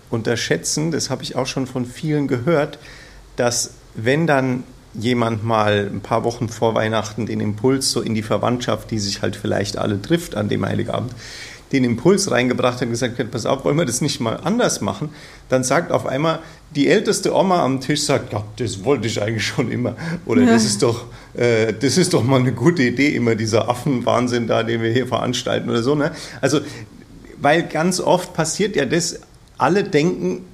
unterschätzen, 0.09 0.91
das 0.91 1.09
habe 1.09 1.23
ich 1.23 1.35
auch 1.35 1.47
schon 1.47 1.67
von 1.67 1.85
vielen 1.85 2.27
gehört, 2.27 2.79
dass 3.35 3.71
wenn 3.95 4.27
dann 4.27 4.63
jemand 4.93 5.43
mal 5.43 5.89
ein 5.91 6.01
paar 6.01 6.23
Wochen 6.23 6.49
vor 6.49 6.75
Weihnachten 6.75 7.25
den 7.25 7.39
Impuls 7.39 7.91
so 7.91 8.01
in 8.01 8.13
die 8.13 8.23
Verwandtschaft, 8.23 8.91
die 8.91 8.99
sich 8.99 9.21
halt 9.21 9.35
vielleicht 9.35 9.77
alle 9.77 10.01
trifft 10.01 10.35
an 10.35 10.49
dem 10.49 10.65
Heiligabend, 10.65 11.13
den 11.71 11.83
Impuls 11.85 12.29
reingebracht 12.29 12.75
hat 12.75 12.83
und 12.83 12.89
gesagt 12.89 13.17
hat, 13.17 13.31
pass 13.31 13.45
auf, 13.45 13.63
wollen 13.63 13.77
wir 13.77 13.85
das 13.85 14.01
nicht 14.01 14.19
mal 14.19 14.39
anders 14.43 14.81
machen? 14.81 15.09
Dann 15.47 15.63
sagt 15.63 15.91
auf 15.91 16.05
einmal 16.05 16.39
die 16.75 16.89
älteste 16.89 17.33
Oma 17.33 17.63
am 17.63 17.79
Tisch, 17.79 18.03
sagt, 18.03 18.33
ja, 18.33 18.43
das 18.57 18.83
wollte 18.83 19.07
ich 19.07 19.21
eigentlich 19.21 19.45
schon 19.45 19.71
immer. 19.71 19.95
Oder 20.25 20.43
ja. 20.43 20.53
das, 20.53 20.65
ist 20.65 20.83
doch, 20.83 21.05
äh, 21.33 21.73
das 21.73 21.97
ist 21.97 22.13
doch 22.13 22.23
mal 22.23 22.39
eine 22.39 22.51
gute 22.51 22.83
Idee, 22.83 23.15
immer 23.15 23.35
dieser 23.35 23.69
Affenwahnsinn 23.69 24.47
da, 24.47 24.63
den 24.63 24.81
wir 24.81 24.91
hier 24.91 25.07
veranstalten 25.07 25.69
oder 25.69 25.83
so. 25.83 25.95
Ne? 25.95 26.11
Also, 26.41 26.59
weil 27.39 27.63
ganz 27.63 27.99
oft 28.01 28.33
passiert 28.33 28.75
ja 28.75 28.85
das, 28.85 29.21
alle 29.57 29.83
denken, 29.83 30.45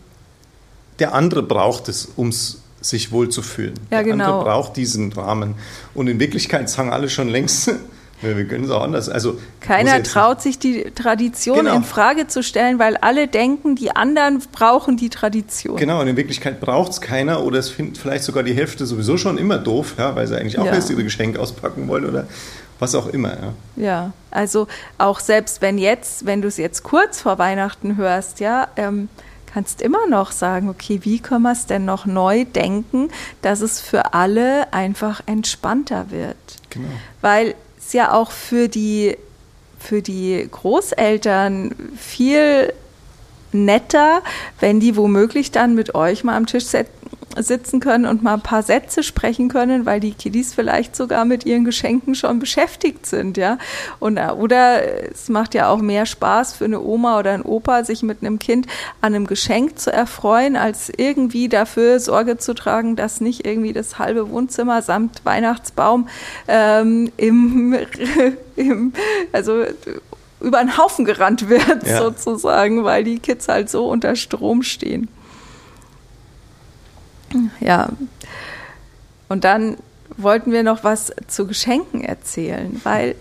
der 1.00 1.13
andere 1.13 1.44
braucht 1.44 1.89
es, 1.89 2.10
um 2.15 2.29
es 2.29 2.62
sich 2.81 3.12
wohl 3.12 3.29
zu 3.29 3.41
fühlen. 3.41 3.74
Ja, 3.91 3.98
Der 3.98 4.03
genau. 4.03 4.24
andere 4.25 4.43
braucht 4.43 4.77
diesen 4.77 5.12
Rahmen. 5.13 5.55
Und 5.93 6.07
in 6.07 6.19
Wirklichkeit 6.19 6.69
sagen 6.69 6.91
alle 6.91 7.10
schon 7.10 7.27
längst, 7.27 7.72
wir 8.22 8.46
können 8.46 8.63
es 8.63 8.72
auch 8.72 8.81
anders. 8.81 9.10
Also, 9.10 9.39
Keiner 9.60 10.01
traut 10.03 10.41
sich 10.41 10.57
die 10.57 10.84
Tradition 10.96 11.57
genau. 11.57 11.75
in 11.75 11.84
Frage 11.84 12.27
zu 12.27 12.41
stellen, 12.41 12.79
weil 12.79 12.98
alle 12.98 13.27
denken, 13.27 13.75
die 13.75 13.96
anderen 13.96 14.41
brauchen 14.51 14.98
die 14.98 15.10
Tradition. 15.10 15.77
Genau, 15.77 16.01
und 16.01 16.07
in 16.07 16.17
Wirklichkeit 16.17 16.60
braucht 16.60 16.91
es 16.91 17.01
keiner 17.01 17.43
oder 17.43 17.60
es 17.60 17.69
findet 17.69 17.98
vielleicht 17.98 18.24
sogar 18.24 18.43
die 18.43 18.53
Hälfte 18.53 18.86
sowieso 18.86 19.17
schon 19.17 19.38
immer 19.38 19.57
doof, 19.57 19.96
ja, 19.98 20.15
weil 20.15 20.27
sie 20.27 20.38
eigentlich 20.38 20.57
auch 20.57 20.65
ja. 20.65 20.74
erst 20.74 20.89
ihre 20.89 21.03
Geschenke 21.03 21.39
auspacken 21.39 21.88
wollen 21.88 22.05
oder 22.05 22.27
was 22.79 22.96
auch 22.96 23.07
immer. 23.07 23.29
Ja. 23.29 23.53
ja, 23.75 24.13
also 24.31 24.67
auch 24.98 25.19
selbst 25.19 25.62
wenn 25.62 25.77
jetzt, 25.77 26.25
wenn 26.25 26.41
du 26.41 26.48
es 26.48 26.57
jetzt 26.57 26.84
kurz 26.84 27.22
vor 27.22 27.38
Weihnachten 27.38 27.98
hörst, 27.98 28.39
ja, 28.39 28.67
ähm, 28.75 29.10
kannst 29.58 29.82
immer 29.82 30.06
noch 30.08 30.32
sagen, 30.32 30.70
okay, 30.70 31.00
wie 31.02 31.18
können 31.18 31.42
wir 31.42 31.52
es 31.52 31.66
denn 31.66 31.84
noch 31.84 32.06
neu 32.06 32.46
denken, 32.46 33.10
dass 33.42 33.62
es 33.62 33.82
für 33.82 34.14
alle 34.14 34.72
einfach 34.72 35.22
entspannter 35.26 36.12
wird. 36.12 36.38
Genau. 36.70 36.88
Weil 37.22 37.56
es 37.80 37.92
ja 37.92 38.14
auch 38.14 38.30
für 38.30 38.68
die, 38.68 39.18
für 39.80 40.04
die 40.04 40.48
Großeltern 40.52 41.74
viel 41.98 42.72
netter, 43.52 44.22
wenn 44.60 44.80
die 44.80 44.96
womöglich 44.96 45.50
dann 45.50 45.74
mit 45.74 45.96
euch 45.96 46.24
mal 46.24 46.38
am 46.38 46.46
Tisch 46.46 46.66
sitzen 47.36 47.79
können 47.79 48.05
und 48.05 48.24
mal 48.24 48.36
ein 48.36 48.41
paar 48.41 48.63
Sätze 48.63 49.03
sprechen 49.03 49.50
können, 49.50 49.86
weil 49.86 50.00
die 50.00 50.13
Kiddies 50.13 50.53
vielleicht 50.53 50.96
sogar 50.96 51.25
mit 51.25 51.46
ihren 51.46 51.65
Geschenken 51.65 52.15
schon 52.15 52.39
beschäftigt 52.39 53.05
sind, 53.05 53.38
ja. 53.38 53.57
Und, 54.00 54.17
äh, 54.17 54.29
oder 54.29 55.12
es 55.12 55.29
macht 55.29 55.53
ja 55.53 55.69
auch 55.69 55.79
mehr 55.79 56.05
Spaß 56.05 56.53
für 56.53 56.65
eine 56.65 56.81
Oma 56.81 57.19
oder 57.19 57.31
ein 57.31 57.43
Opa, 57.43 57.84
sich 57.84 58.03
mit 58.03 58.22
einem 58.22 58.39
Kind 58.39 58.67
an 59.01 59.13
einem 59.13 59.27
Geschenk 59.27 59.77
zu 59.79 59.91
erfreuen, 59.91 60.55
als 60.55 60.91
irgendwie 60.96 61.50
dafür 61.50 62.00
Sorge 62.00 62.38
zu 62.38 62.53
tragen, 62.53 62.96
dass 62.96 63.22
nicht 63.22 63.46
irgendwie 63.46 63.74
das 63.74 64.00
halbe 64.00 64.29
Wohnzimmer 64.29 64.81
samt 64.81 65.25
Weihnachtsbaum 65.25 66.07
ähm, 66.48 67.12
im, 67.17 67.75
im, 68.55 68.93
also 69.31 69.63
über 70.39 70.60
einen 70.60 70.77
Haufen 70.77 71.05
gerannt 71.05 71.50
wird, 71.50 71.86
ja. 71.86 71.98
sozusagen, 71.98 72.84
weil 72.84 73.03
die 73.03 73.19
Kids 73.19 73.48
halt 73.48 73.69
so 73.69 73.88
unter 73.89 74.15
Strom 74.15 74.63
stehen. 74.63 75.10
Ja. 77.60 77.89
Und 79.29 79.43
dann 79.43 79.77
wollten 80.15 80.51
wir 80.51 80.63
noch 80.63 80.84
was 80.84 81.12
zu 81.27 81.48
Geschenken 81.48 82.03
erzählen, 82.03 82.79
weil 82.84 83.15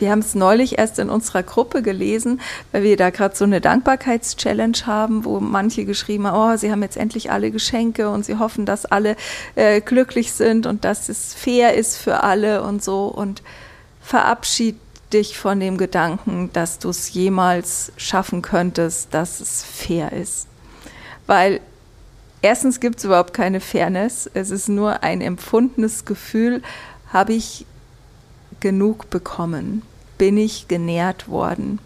wir 0.00 0.10
haben 0.10 0.20
es 0.20 0.34
neulich 0.34 0.78
erst 0.78 0.98
in 0.98 1.10
unserer 1.10 1.42
Gruppe 1.42 1.82
gelesen, 1.82 2.40
weil 2.72 2.82
wir 2.82 2.96
da 2.96 3.10
gerade 3.10 3.36
so 3.36 3.44
eine 3.44 3.60
Dankbarkeitschallenge 3.60 4.86
haben, 4.86 5.26
wo 5.26 5.40
manche 5.40 5.84
geschrieben 5.84 6.26
haben, 6.26 6.54
oh, 6.54 6.56
sie 6.56 6.72
haben 6.72 6.82
jetzt 6.82 6.96
endlich 6.96 7.30
alle 7.30 7.50
Geschenke 7.50 8.08
und 8.08 8.24
sie 8.24 8.38
hoffen, 8.38 8.64
dass 8.64 8.86
alle 8.86 9.14
äh, 9.56 9.82
glücklich 9.82 10.32
sind 10.32 10.66
und 10.66 10.86
dass 10.86 11.10
es 11.10 11.34
fair 11.34 11.74
ist 11.74 11.98
für 11.98 12.22
alle 12.22 12.62
und 12.62 12.82
so 12.82 13.06
und 13.06 13.42
verabschied 14.00 14.76
dich 15.12 15.36
von 15.36 15.60
dem 15.60 15.76
Gedanken, 15.76 16.50
dass 16.52 16.78
du 16.78 16.88
es 16.88 17.12
jemals 17.12 17.92
schaffen 17.96 18.42
könntest, 18.42 19.12
dass 19.12 19.40
es 19.40 19.64
fair 19.64 20.12
ist. 20.12 20.46
Weil 21.26 21.60
erstens 22.42 22.80
gibt 22.80 22.98
es 22.98 23.04
überhaupt 23.04 23.34
keine 23.34 23.60
Fairness. 23.60 24.30
Es 24.32 24.50
ist 24.50 24.68
nur 24.68 25.02
ein 25.02 25.20
empfundenes 25.20 26.04
Gefühl, 26.04 26.62
habe 27.12 27.32
ich 27.32 27.66
genug 28.60 29.10
bekommen? 29.10 29.82
Bin 30.18 30.36
ich 30.36 30.68
genährt 30.68 31.28
worden? 31.28 31.78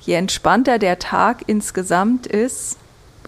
Je 0.00 0.14
entspannter 0.14 0.78
der 0.78 0.98
Tag 0.98 1.44
insgesamt 1.46 2.26
ist, 2.26 2.76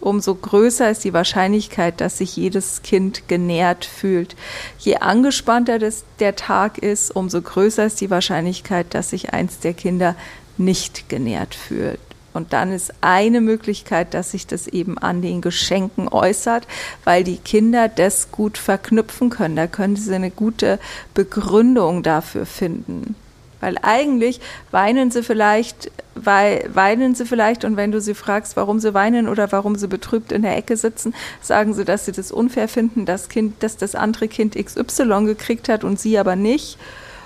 umso 0.01 0.35
größer 0.35 0.91
ist 0.91 1.05
die 1.05 1.15
Wahrscheinlichkeit, 1.15 2.01
dass 2.01 2.19
sich 2.19 2.37
jedes 2.37 2.83
Kind 2.83 3.29
genährt 3.29 3.85
fühlt. 3.85 4.37
Je 4.79 4.97
angespannter 4.97 5.79
das, 5.79 6.05
der 6.21 6.37
Tag 6.37 6.79
ist, 6.79 7.11
umso 7.11 7.41
größer 7.41 7.87
ist 7.87 8.01
die 8.01 8.11
Wahrscheinlichkeit, 8.11 8.93
dass 8.95 9.11
sich 9.11 9.33
eins 9.33 9.59
der 9.59 9.75
Kinder 9.75 10.15
nicht 10.59 11.09
genährt 11.09 11.55
fühlt. 11.55 12.01
Und 12.37 12.53
dann 12.53 12.71
ist 12.71 12.93
eine 13.01 13.41
Möglichkeit, 13.41 14.15
dass 14.15 14.31
sich 14.31 14.47
das 14.47 14.69
eben 14.69 14.99
an 14.99 15.23
den 15.23 15.41
Geschenken 15.41 16.09
äußert, 16.09 16.69
weil 17.05 17.25
die 17.25 17.39
Kinder 17.39 17.89
das 17.89 18.31
gut 18.31 18.59
verknüpfen 18.59 19.31
können. 19.31 19.57
Da 19.57 19.67
können 19.67 19.97
sie 19.97 20.15
eine 20.15 20.31
gute 20.31 20.79
Begründung 21.15 22.03
dafür 22.03 22.47
finden. 22.47 23.17
Weil 23.61 23.79
eigentlich 23.81 24.41
weinen 24.71 25.11
sie 25.11 25.23
vielleicht, 25.23 25.91
weil, 26.15 26.69
weinen 26.73 27.15
sie 27.15 27.25
vielleicht 27.25 27.65
und 27.65 27.77
wenn 27.77 27.91
du 27.91 28.01
sie 28.01 28.15
fragst, 28.15 28.55
warum 28.57 28.81
sie 28.81 28.93
weinen 28.93 29.29
oder 29.29 29.51
warum 29.51 29.77
sie 29.77 29.89
betrübt 29.89 30.31
in 30.31 30.43
der 30.43 30.57
Ecke 30.57 30.77
sitzen, 30.77 31.15
sagen 31.41 31.73
sie, 31.73 31.87
dass 31.87 32.05
sie 32.05 32.13
das 32.13 32.33
unfair 32.33 32.69
finden, 32.69 33.07
dass, 33.07 33.31
kind, 33.31 33.63
dass 33.63 33.79
das 33.79 33.95
andere 33.95 34.29
Kind 34.29 34.57
XY 34.57 35.25
gekriegt 35.25 35.71
hat 35.71 35.85
und 35.85 35.99
sie 35.99 36.19
aber 36.19 36.37
nicht. 36.37 36.79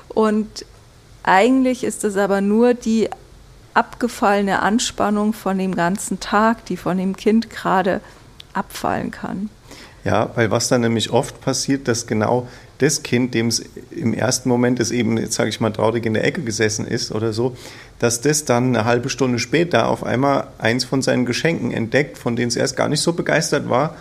Und 0.09 0.65
eigentlich 1.25 1.83
ist 1.83 2.05
es 2.05 2.17
aber 2.17 2.41
nur 2.41 2.75
die 2.75 3.09
abgefallene 3.75 4.61
Anspannung 4.61 5.33
von 5.33 5.59
dem 5.59 5.75
ganzen 5.75 6.21
Tag, 6.21 6.65
die 6.67 6.77
von 6.77 6.99
dem 6.99 7.17
Kind 7.17 7.51
gerade 7.51 8.01
abfallen 8.53 9.11
kann. 9.11 9.51
Ja, 10.05 10.31
weil 10.35 10.51
was 10.51 10.69
dann 10.69 10.81
nämlich 10.81 11.11
oft 11.11 11.41
passiert, 11.41 11.87
dass 11.87 12.07
genau 12.07 12.49
das 12.79 13.03
Kind, 13.03 13.35
dem 13.35 13.49
es 13.49 13.63
im 13.91 14.15
ersten 14.15 14.49
Moment 14.49 14.81
es 14.81 14.91
eben, 14.91 15.19
jetzt 15.19 15.35
sage 15.35 15.51
ich 15.51 15.61
mal, 15.61 15.71
traurig 15.71 16.07
in 16.07 16.15
der 16.15 16.25
Ecke 16.25 16.41
gesessen 16.41 16.87
ist 16.87 17.13
oder 17.13 17.35
so, 17.35 17.55
dass 17.99 18.23
das 18.23 18.47
dann 18.47 18.75
eine 18.75 18.87
halbe 18.87 19.11
Stunde 19.11 19.39
später 19.39 19.89
auf 19.89 20.03
einmal 20.03 20.49
eins 20.59 20.85
von 20.85 21.03
seinen 21.03 21.27
Geschenken 21.27 21.73
entdeckt, 21.73 22.17
von 22.17 22.37
denen 22.37 22.49
es 22.49 22.57
erst 22.57 22.77
gar 22.77 22.89
nicht 22.89 23.03
so 23.03 23.13
begeistert 23.13 23.69
war 23.69 23.95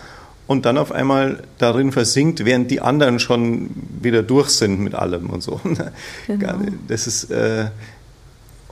und 0.46 0.64
dann 0.64 0.78
auf 0.78 0.90
einmal 0.90 1.42
darin 1.58 1.92
versinkt, 1.92 2.46
während 2.46 2.70
die 2.70 2.80
anderen 2.80 3.20
schon 3.20 3.70
wieder 4.00 4.22
durch 4.22 4.48
sind 4.48 4.80
mit 4.80 4.94
allem 4.94 5.28
und 5.28 5.42
so. 5.42 5.60
Genau. 6.26 6.54
Das 6.88 7.06
ist 7.06 7.30
äh, 7.30 7.66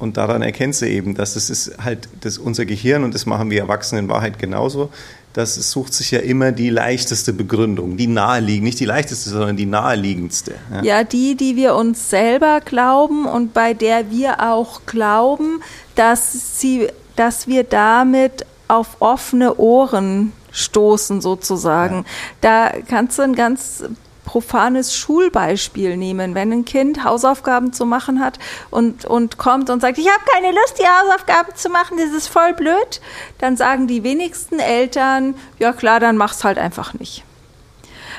und 0.01 0.17
daran 0.17 0.43
erkennst 0.43 0.83
du 0.83 0.89
eben, 0.89 1.15
dass 1.15 1.35
das 1.35 1.51
ist 1.51 1.73
halt 1.83 2.09
das 2.21 2.39
unser 2.39 2.65
Gehirn 2.65 3.05
und 3.05 3.15
das 3.15 3.27
machen 3.27 3.51
wir 3.51 3.61
Erwachsenen 3.61 4.05
in 4.05 4.11
Wahrheit 4.11 4.39
genauso. 4.39 4.91
das 5.35 5.71
sucht 5.71 5.95
sich 5.95 6.11
ja 6.11 6.19
immer 6.21 6.51
die 6.53 6.71
leichteste 6.71 7.33
Begründung, 7.33 7.97
die 7.97 8.07
naheliegend, 8.07 8.65
nicht 8.65 8.81
die 8.81 8.87
leichteste, 8.87 9.31
sondern 9.31 9.57
die 9.57 9.67
naheliegendste. 9.67 10.55
Ja. 10.73 10.83
ja, 10.83 11.05
die, 11.05 11.37
die 11.37 11.55
wir 11.55 11.75
uns 11.77 12.11
selber 12.11 12.61
glauben 12.65 13.27
und 13.27 13.55
bei 13.55 13.75
der 13.75 14.11
wir 14.11 14.51
auch 14.51 14.81
glauben, 14.87 15.63
dass 15.95 16.59
sie, 16.59 16.89
dass 17.15 17.47
wir 17.47 17.65
damit 17.65 18.45
auf 18.67 18.97
offene 19.01 19.57
Ohren 19.59 20.33
stoßen 20.51 21.21
sozusagen. 21.21 21.97
Ja. 21.97 22.05
Da 22.41 22.73
kannst 22.89 23.19
du 23.19 23.23
ein 23.23 23.35
ganz 23.35 23.85
profanes 24.29 24.95
Schulbeispiel 24.95 25.97
nehmen. 25.97 26.35
Wenn 26.35 26.53
ein 26.53 26.65
Kind 26.67 27.03
Hausaufgaben 27.03 27.73
zu 27.73 27.87
machen 27.87 28.21
hat 28.21 28.39
und, 28.71 29.07
und 29.07 29.39
kommt 29.39 29.71
und 29.71 29.81
sagt, 29.81 29.97
ich 29.97 30.07
habe 30.07 30.23
keine 30.31 30.53
Lust, 30.53 30.79
die 30.79 30.87
Hausaufgaben 30.87 31.55
zu 31.55 31.71
machen, 31.71 31.97
das 31.97 32.11
ist 32.11 32.29
voll 32.29 32.53
blöd, 32.53 33.01
dann 33.39 33.57
sagen 33.57 33.87
die 33.87 34.03
wenigsten 34.03 34.59
Eltern, 34.59 35.35
ja 35.59 35.73
klar, 35.73 35.99
dann 35.99 36.19
mach's 36.19 36.45
halt 36.45 36.59
einfach 36.59 36.93
nicht. 36.93 37.25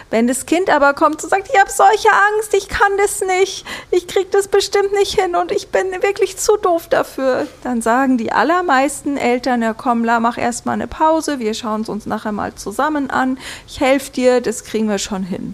Wenn 0.10 0.25
das 0.25 0.48
Kind 0.48 0.72
aber 0.72 0.96
kommt 0.96 1.24
und 1.24 1.30
sagt, 1.30 1.48
ich 1.54 1.60
habe 1.60 1.70
solche 1.70 2.10
Angst, 2.10 2.56
ich 2.56 2.68
kann 2.70 2.92
das 2.98 3.22
nicht, 3.22 3.63
ich 3.92 4.08
kriege 4.08 4.30
das 4.32 4.48
bestimmt 4.48 4.92
nicht 4.94 5.22
hin 5.22 5.36
und 5.36 5.51
ich 5.51 5.68
bin 5.68 5.92
wirklich 6.01 6.38
zu 6.38 6.58
doof 6.58 6.88
dafür, 6.88 7.46
dann 7.62 7.84
sagen 7.84 8.18
die 8.18 8.32
allermeisten 8.32 9.16
Eltern, 9.16 9.62
ja 9.62 9.75
komm, 9.75 10.04
la, 10.04 10.20
mach 10.20 10.39
erst 10.39 10.66
mal 10.66 10.74
eine 10.74 10.88
Pause, 10.88 11.38
wir 11.38 11.54
schauen 11.54 11.82
es 11.82 11.89
uns 11.89 12.08
nachher 12.08 12.32
mal 12.32 12.56
zusammen 12.56 13.12
an, 13.12 13.38
ich 13.68 13.80
helfe 13.80 14.12
dir, 14.12 14.42
das 14.42 14.63
kriegen 14.63 14.89
wir 14.89 14.98
schon 14.98 15.22
hin. 15.22 15.54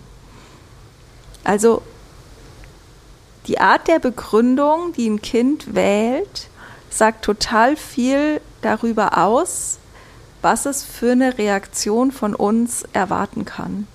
Also 1.45 1.81
die 3.47 3.59
Art 3.59 3.87
der 3.87 3.99
Begründung, 3.99 4.91
die 4.93 5.09
ein 5.09 5.21
Kind 5.21 5.75
wählt, 5.75 6.49
sagt 6.89 7.23
total 7.23 7.77
viel 7.77 8.41
darüber 8.61 9.17
aus, 9.17 9.77
was 10.41 10.65
es 10.65 10.83
für 10.83 11.11
eine 11.11 11.37
Reaktion 11.37 12.11
von 12.11 12.35
uns 12.35 12.83
erwarten 12.93 13.45
kann. 13.45 13.87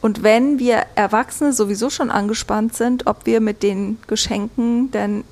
Und 0.00 0.22
wenn 0.22 0.58
wir 0.58 0.86
Erwachsene 0.94 1.52
sowieso 1.52 1.90
schon 1.90 2.10
angespannt 2.10 2.74
sind, 2.74 3.06
ob 3.06 3.26
wir 3.26 3.40
mit 3.40 3.62
den 3.62 3.98
Geschenken 4.06 4.90
denn 4.90 5.24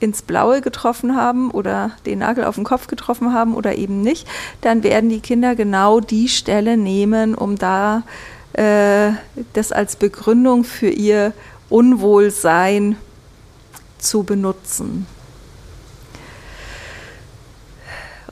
ins 0.00 0.22
Blaue 0.22 0.60
getroffen 0.60 1.16
haben 1.16 1.50
oder 1.50 1.92
den 2.04 2.18
Nagel 2.18 2.44
auf 2.44 2.56
den 2.56 2.64
Kopf 2.64 2.88
getroffen 2.88 3.32
haben 3.32 3.54
oder 3.54 3.76
eben 3.76 4.02
nicht, 4.02 4.26
dann 4.60 4.82
werden 4.82 5.08
die 5.08 5.20
Kinder 5.20 5.54
genau 5.54 6.00
die 6.00 6.28
Stelle 6.28 6.76
nehmen, 6.76 7.34
um 7.34 7.56
da 7.56 7.98
äh, 7.98 8.35
das 8.56 9.70
als 9.72 9.96
Begründung 9.96 10.64
für 10.64 10.88
ihr 10.88 11.32
Unwohlsein 11.68 12.96
zu 13.98 14.22
benutzen. 14.22 15.06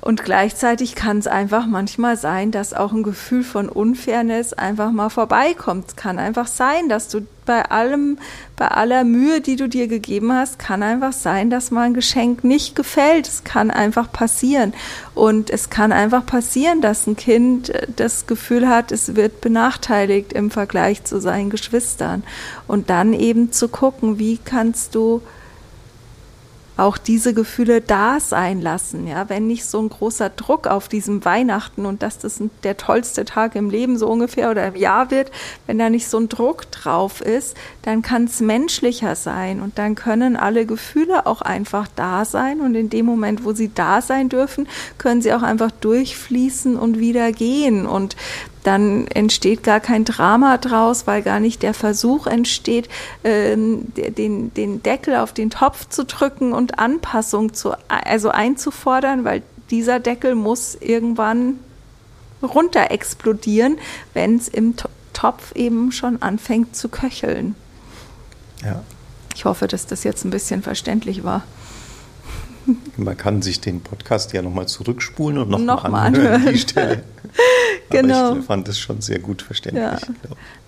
Und 0.04 0.22
gleichzeitig 0.22 0.96
kann 0.96 1.16
es 1.16 1.26
einfach 1.26 1.64
manchmal 1.66 2.18
sein, 2.18 2.50
dass 2.50 2.74
auch 2.74 2.92
ein 2.92 3.02
Gefühl 3.02 3.42
von 3.42 3.70
Unfairness 3.70 4.52
einfach 4.52 4.92
mal 4.92 5.08
vorbeikommt. 5.08 5.88
Es 5.88 5.96
kann 5.96 6.18
einfach 6.18 6.46
sein, 6.46 6.90
dass 6.90 7.08
du 7.08 7.26
bei 7.46 7.62
allem, 7.70 8.18
bei 8.54 8.68
aller 8.68 9.04
Mühe, 9.04 9.40
die 9.40 9.56
du 9.56 9.66
dir 9.66 9.88
gegeben 9.88 10.30
hast, 10.30 10.58
kann 10.58 10.82
einfach 10.82 11.14
sein, 11.14 11.48
dass 11.48 11.70
mal 11.70 11.84
ein 11.84 11.94
Geschenk 11.94 12.44
nicht 12.44 12.76
gefällt. 12.76 13.26
Es 13.26 13.44
kann 13.44 13.70
einfach 13.70 14.12
passieren. 14.12 14.74
Und 15.14 15.48
es 15.48 15.70
kann 15.70 15.90
einfach 15.90 16.26
passieren, 16.26 16.82
dass 16.82 17.06
ein 17.06 17.16
Kind 17.16 17.72
das 17.96 18.26
Gefühl 18.26 18.68
hat, 18.68 18.92
es 18.92 19.16
wird 19.16 19.40
benachteiligt 19.40 20.34
im 20.34 20.50
Vergleich 20.50 21.04
zu 21.04 21.18
seinen 21.18 21.48
Geschwistern. 21.48 22.24
Und 22.68 22.90
dann 22.90 23.14
eben 23.14 23.52
zu 23.52 23.68
gucken, 23.68 24.18
wie 24.18 24.36
kannst 24.36 24.94
du 24.94 25.22
auch 26.76 26.98
diese 26.98 27.34
Gefühle 27.34 27.80
da 27.80 28.18
sein 28.18 28.60
lassen, 28.60 29.06
ja, 29.06 29.28
wenn 29.28 29.46
nicht 29.46 29.64
so 29.64 29.80
ein 29.80 29.88
großer 29.88 30.30
Druck 30.30 30.66
auf 30.66 30.88
diesem 30.88 31.24
Weihnachten 31.24 31.86
und 31.86 32.02
dass 32.02 32.18
das 32.18 32.42
der 32.64 32.76
tollste 32.76 33.24
Tag 33.24 33.54
im 33.54 33.70
Leben 33.70 33.96
so 33.96 34.08
ungefähr 34.08 34.50
oder 34.50 34.66
im 34.66 34.74
Jahr 34.74 35.10
wird, 35.10 35.30
wenn 35.66 35.78
da 35.78 35.88
nicht 35.88 36.08
so 36.08 36.18
ein 36.18 36.28
Druck 36.28 36.70
drauf 36.72 37.20
ist, 37.20 37.56
dann 37.82 38.02
kann 38.02 38.24
es 38.24 38.40
menschlicher 38.40 39.14
sein 39.14 39.60
und 39.60 39.78
dann 39.78 39.94
können 39.94 40.36
alle 40.36 40.66
Gefühle 40.66 41.26
auch 41.26 41.42
einfach 41.42 41.86
da 41.94 42.24
sein 42.24 42.60
und 42.60 42.74
in 42.74 42.90
dem 42.90 43.06
Moment, 43.06 43.44
wo 43.44 43.52
sie 43.52 43.72
da 43.72 44.00
sein 44.00 44.28
dürfen, 44.28 44.66
können 44.98 45.22
sie 45.22 45.32
auch 45.32 45.42
einfach 45.42 45.70
durchfließen 45.70 46.76
und 46.76 46.98
wieder 46.98 47.30
gehen 47.30 47.86
und 47.86 48.16
dann 48.64 49.06
entsteht 49.08 49.62
gar 49.62 49.78
kein 49.78 50.04
Drama 50.04 50.56
draus, 50.56 51.06
weil 51.06 51.22
gar 51.22 51.38
nicht 51.38 51.62
der 51.62 51.74
Versuch 51.74 52.26
entsteht, 52.26 52.88
ähm, 53.22 53.92
den, 53.94 54.52
den 54.54 54.82
Deckel 54.82 55.16
auf 55.16 55.32
den 55.32 55.50
Topf 55.50 55.88
zu 55.88 56.04
drücken 56.04 56.52
und 56.52 56.78
Anpassung 56.78 57.52
zu, 57.54 57.74
also 57.88 58.30
einzufordern, 58.30 59.24
weil 59.24 59.42
dieser 59.70 60.00
Deckel 60.00 60.34
muss 60.34 60.74
irgendwann 60.74 61.58
runter 62.42 62.90
explodieren, 62.90 63.78
wenn 64.14 64.36
es 64.36 64.48
im 64.48 64.74
Topf 65.12 65.52
eben 65.54 65.92
schon 65.92 66.20
anfängt 66.22 66.74
zu 66.74 66.88
köcheln. 66.88 67.54
Ja. 68.62 68.82
Ich 69.34 69.44
hoffe, 69.44 69.66
dass 69.66 69.86
das 69.86 70.04
jetzt 70.04 70.24
ein 70.24 70.30
bisschen 70.30 70.62
verständlich 70.62 71.22
war. 71.22 71.44
Man 72.96 73.16
kann 73.16 73.42
sich 73.42 73.60
den 73.60 73.82
Podcast 73.82 74.32
ja 74.32 74.40
nochmal 74.40 74.66
zurückspulen 74.68 75.38
und 75.38 75.50
nochmal 75.50 75.66
noch 75.66 75.84
anhören, 75.84 76.34
anhören. 76.34 76.52
die 76.54 76.58
Stelle. 76.58 77.02
genau. 77.90 78.30
Aber 78.30 78.38
ich 78.40 78.44
fand 78.44 78.68
es 78.68 78.78
schon 78.78 79.00
sehr 79.00 79.18
gut 79.18 79.42
verständlich. 79.42 79.84
Ja. 79.84 79.98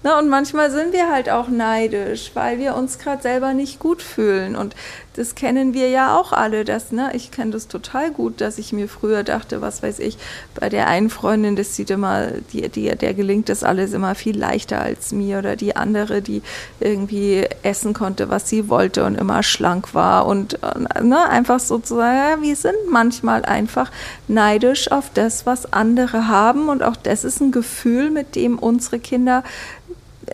Na, 0.02 0.18
und 0.18 0.28
manchmal 0.28 0.70
sind 0.70 0.92
wir 0.92 1.10
halt 1.10 1.30
auch 1.30 1.48
neidisch, 1.48 2.30
weil 2.34 2.58
wir 2.58 2.76
uns 2.76 2.98
gerade 2.98 3.22
selber 3.22 3.54
nicht 3.54 3.78
gut 3.78 4.02
fühlen. 4.02 4.54
Und 4.54 4.74
das 5.16 5.34
kennen 5.34 5.74
wir 5.74 5.88
ja 5.88 6.18
auch 6.18 6.32
alle. 6.32 6.64
Das, 6.64 6.92
ne? 6.92 7.10
Ich 7.14 7.30
kenne 7.30 7.50
das 7.52 7.68
total 7.68 8.10
gut, 8.10 8.40
dass 8.40 8.58
ich 8.58 8.72
mir 8.72 8.88
früher 8.88 9.24
dachte, 9.24 9.60
was 9.60 9.82
weiß 9.82 9.98
ich, 9.98 10.18
bei 10.58 10.68
der 10.68 10.88
einen 10.88 11.10
Freundin, 11.10 11.56
das 11.56 11.74
sieht 11.74 11.90
immer, 11.90 12.28
die, 12.52 12.68
die, 12.68 12.88
der 12.94 13.14
gelingt 13.14 13.48
das 13.48 13.64
alles 13.64 13.92
immer 13.92 14.14
viel 14.14 14.38
leichter 14.38 14.80
als 14.80 15.12
mir. 15.12 15.38
Oder 15.38 15.56
die 15.56 15.74
andere, 15.74 16.22
die 16.22 16.42
irgendwie 16.80 17.46
essen 17.62 17.94
konnte, 17.94 18.28
was 18.28 18.48
sie 18.48 18.68
wollte 18.68 19.04
und 19.04 19.14
immer 19.14 19.42
schlank 19.42 19.94
war. 19.94 20.26
Und 20.26 20.58
ne? 21.02 21.28
einfach 21.28 21.60
sozusagen, 21.60 22.42
wir 22.42 22.56
sind 22.56 22.76
manchmal 22.90 23.44
einfach 23.44 23.90
neidisch 24.28 24.90
auf 24.92 25.10
das, 25.14 25.46
was 25.46 25.72
andere 25.72 26.28
haben. 26.28 26.68
Und 26.68 26.82
auch 26.82 26.96
das 26.96 27.24
ist 27.24 27.40
ein 27.40 27.52
Gefühl, 27.52 28.10
mit 28.10 28.36
dem 28.36 28.58
unsere 28.58 28.98
Kinder 28.98 29.42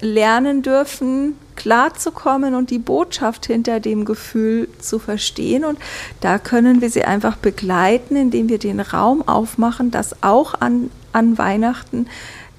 lernen 0.00 0.62
dürfen, 0.62 1.37
klarzukommen 1.57 2.55
und 2.55 2.70
die 2.70 2.78
Botschaft 2.78 3.46
hinter 3.46 3.81
dem 3.81 4.05
Gefühl 4.05 4.68
zu 4.81 4.98
verstehen. 4.98 5.64
Und 5.64 5.78
da 6.20 6.38
können 6.38 6.81
wir 6.81 6.90
sie 6.90 7.05
einfach 7.05 7.37
begleiten, 7.37 8.16
indem 8.16 8.48
wir 8.48 8.59
den 8.59 8.81
Raum 8.81 9.26
aufmachen, 9.26 9.90
dass 9.90 10.22
auch 10.22 10.55
an, 10.61 10.90
an 11.12 11.38
Weihnachten 11.38 12.07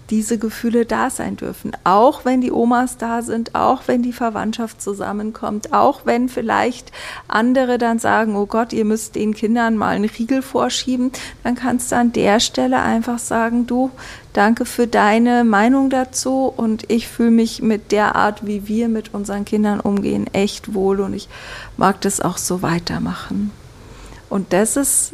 diese 0.09 0.37
Gefühle 0.37 0.85
da 0.85 1.09
sein 1.09 1.37
dürfen. 1.37 1.71
Auch 1.83 2.25
wenn 2.25 2.41
die 2.41 2.51
Omas 2.51 2.97
da 2.97 3.21
sind, 3.21 3.55
auch 3.55 3.83
wenn 3.87 4.03
die 4.03 4.13
Verwandtschaft 4.13 4.81
zusammenkommt, 4.81 5.73
auch 5.73 6.01
wenn 6.05 6.29
vielleicht 6.29 6.91
andere 7.27 7.77
dann 7.77 7.99
sagen, 7.99 8.35
oh 8.35 8.45
Gott, 8.45 8.73
ihr 8.73 8.85
müsst 8.85 9.15
den 9.15 9.33
Kindern 9.33 9.75
mal 9.77 9.95
einen 9.95 10.05
Riegel 10.05 10.41
vorschieben, 10.41 11.11
dann 11.43 11.55
kannst 11.55 11.91
du 11.91 11.95
an 11.95 12.11
der 12.11 12.39
Stelle 12.39 12.81
einfach 12.81 13.17
sagen, 13.17 13.65
du, 13.65 13.91
danke 14.33 14.65
für 14.65 14.87
deine 14.87 15.43
Meinung 15.43 15.89
dazu 15.89 16.51
und 16.55 16.89
ich 16.89 17.07
fühle 17.07 17.31
mich 17.31 17.61
mit 17.61 17.91
der 17.91 18.15
Art, 18.15 18.45
wie 18.45 18.67
wir 18.67 18.87
mit 18.89 19.13
unseren 19.13 19.45
Kindern 19.45 19.79
umgehen, 19.79 20.27
echt 20.33 20.73
wohl 20.73 20.99
und 20.99 21.13
ich 21.13 21.29
mag 21.77 22.01
das 22.01 22.19
auch 22.19 22.37
so 22.37 22.61
weitermachen. 22.61 23.51
Und 24.29 24.53
das 24.53 24.77
ist, 24.77 25.13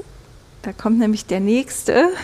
da 0.62 0.72
kommt 0.74 1.00
nämlich 1.00 1.26
der 1.26 1.40
nächste 1.40 2.10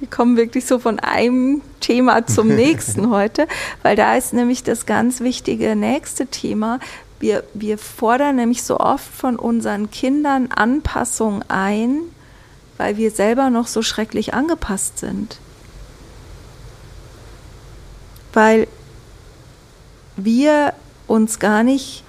wir 0.00 0.08
kommen 0.08 0.36
wirklich 0.36 0.66
so 0.66 0.78
von 0.78 0.98
einem 0.98 1.60
Thema 1.80 2.26
zum 2.26 2.48
nächsten 2.56 3.10
heute, 3.10 3.46
weil 3.82 3.96
da 3.96 4.16
ist 4.16 4.32
nämlich 4.32 4.64
das 4.64 4.86
ganz 4.86 5.20
wichtige 5.20 5.76
nächste 5.76 6.26
Thema. 6.26 6.80
Wir, 7.20 7.44
wir 7.52 7.76
fordern 7.76 8.36
nämlich 8.36 8.62
so 8.62 8.80
oft 8.80 9.04
von 9.04 9.36
unseren 9.36 9.90
Kindern 9.90 10.48
Anpassung 10.50 11.44
ein, 11.48 12.00
weil 12.78 12.96
wir 12.96 13.10
selber 13.10 13.50
noch 13.50 13.66
so 13.66 13.82
schrecklich 13.82 14.32
angepasst 14.32 14.98
sind. 14.98 15.38
Weil 18.32 18.68
wir 20.16 20.74
uns 21.06 21.38
gar 21.38 21.62
nicht, 21.62 22.04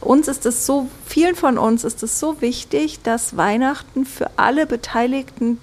uns 0.00 0.28
ist 0.28 0.46
es 0.46 0.66
so, 0.66 0.88
vielen 1.06 1.34
von 1.34 1.58
uns 1.58 1.84
ist 1.84 2.02
es 2.02 2.18
so 2.18 2.40
wichtig, 2.40 3.02
dass 3.02 3.36
Weihnachten 3.36 4.04
für 4.04 4.30
alle 4.36 4.66
Beteiligten 4.66 5.58